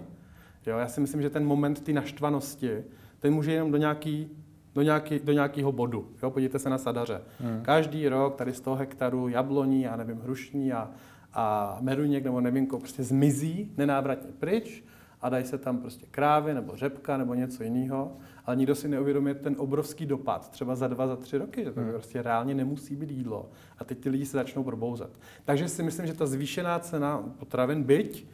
[0.65, 2.83] Jo, já si myslím, že ten moment ty naštvanosti,
[3.19, 4.29] ten může jenom do nějaký
[4.75, 6.07] do, nějaký, do nějakého bodu.
[6.23, 7.21] Jo, podívejte se na sadaře.
[7.39, 7.61] Hmm.
[7.61, 10.89] Každý rok tady z toho hektaru jabloní, a nevím, hrušní a,
[11.33, 14.83] a meruněk nebo nevím, prostě zmizí nenávratně pryč
[15.21, 18.11] a dají se tam prostě krávy nebo řepka nebo něco jiného,
[18.45, 21.79] ale nikdo si neuvědomuje ten obrovský dopad, třeba za dva, za tři roky, že to
[21.79, 21.89] hmm.
[21.89, 23.49] prostě reálně nemusí být jídlo.
[23.79, 25.19] A teď ty lidi se začnou probouzet.
[25.45, 28.27] Takže si myslím, že ta zvýšená cena potravin, byť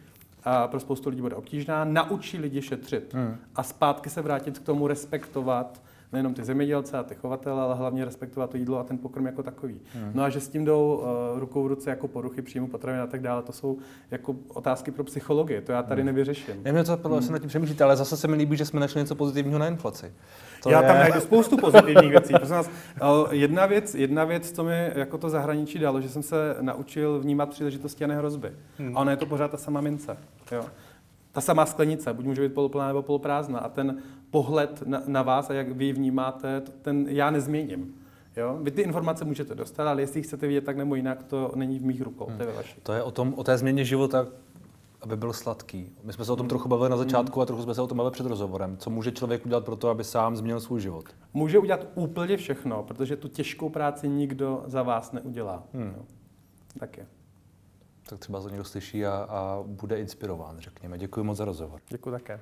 [0.43, 3.35] a pro spoustu lidí bude obtížná, naučí lidi šetřit hmm.
[3.55, 5.81] a zpátky se vrátit k tomu respektovat
[6.11, 9.43] nejenom ty zemědělce a ty chovatele, ale hlavně respektovat to jídlo a ten pokrm jako
[9.43, 9.81] takový.
[9.93, 10.11] Hmm.
[10.13, 10.95] No a že s tím jdou
[11.33, 13.77] uh, rukou v ruce jako poruchy příjmu potravin a tak dále, to jsou
[14.11, 16.05] jako otázky pro psychologii, to já tady hmm.
[16.05, 16.55] nevyřeším.
[16.63, 17.21] Nevím, co hmm.
[17.21, 19.67] se nad tím přemýšlíte, ale zase se mi líbí, že jsme našli něco pozitivního na
[19.67, 20.13] inflaci.
[20.63, 20.87] To já je...
[20.87, 22.33] tam najdu spoustu pozitivních věcí.
[22.33, 22.69] Prosím vás,
[23.31, 27.49] jedna věc, jedna věc, co mi jako to zahraničí dalo, že jsem se naučil vnímat
[27.49, 28.51] příležitosti a ne hrozby.
[28.77, 28.97] Hmm.
[28.97, 30.17] A ona je to pořád ta sama mince.
[30.51, 30.65] Jo
[31.39, 33.59] ta samá sklenice, buď může být poloplná nebo poloprázdná.
[33.59, 33.97] A ten
[34.31, 37.95] pohled na, na vás a jak vy vnímáte, ten já nezměním.
[38.37, 38.57] Jo?
[38.61, 41.85] Vy ty informace můžete dostat, ale jestli chcete vidět tak nebo jinak, to není v
[41.85, 42.37] mých rukou, hmm.
[42.37, 42.81] to je vaši.
[42.83, 44.27] To je o, tom, o té změně života,
[45.01, 45.91] aby byl sladký.
[46.03, 46.49] My jsme se o tom hmm.
[46.49, 47.05] trochu bavili na hmm.
[47.05, 48.77] začátku a trochu jsme se o tom bavili před rozhovorem.
[48.77, 51.05] Co může člověk udělat pro to, aby sám změnil svůj život?
[51.33, 55.63] Může udělat úplně všechno, protože tu těžkou práci nikdo za vás neudělá.
[55.73, 56.05] Hmm.
[56.79, 57.05] Tak je
[58.09, 60.97] tak třeba to někdo slyší a, a bude inspirován, řekněme.
[60.97, 61.81] Děkuji moc za rozhovor.
[61.89, 62.39] Děkuji také.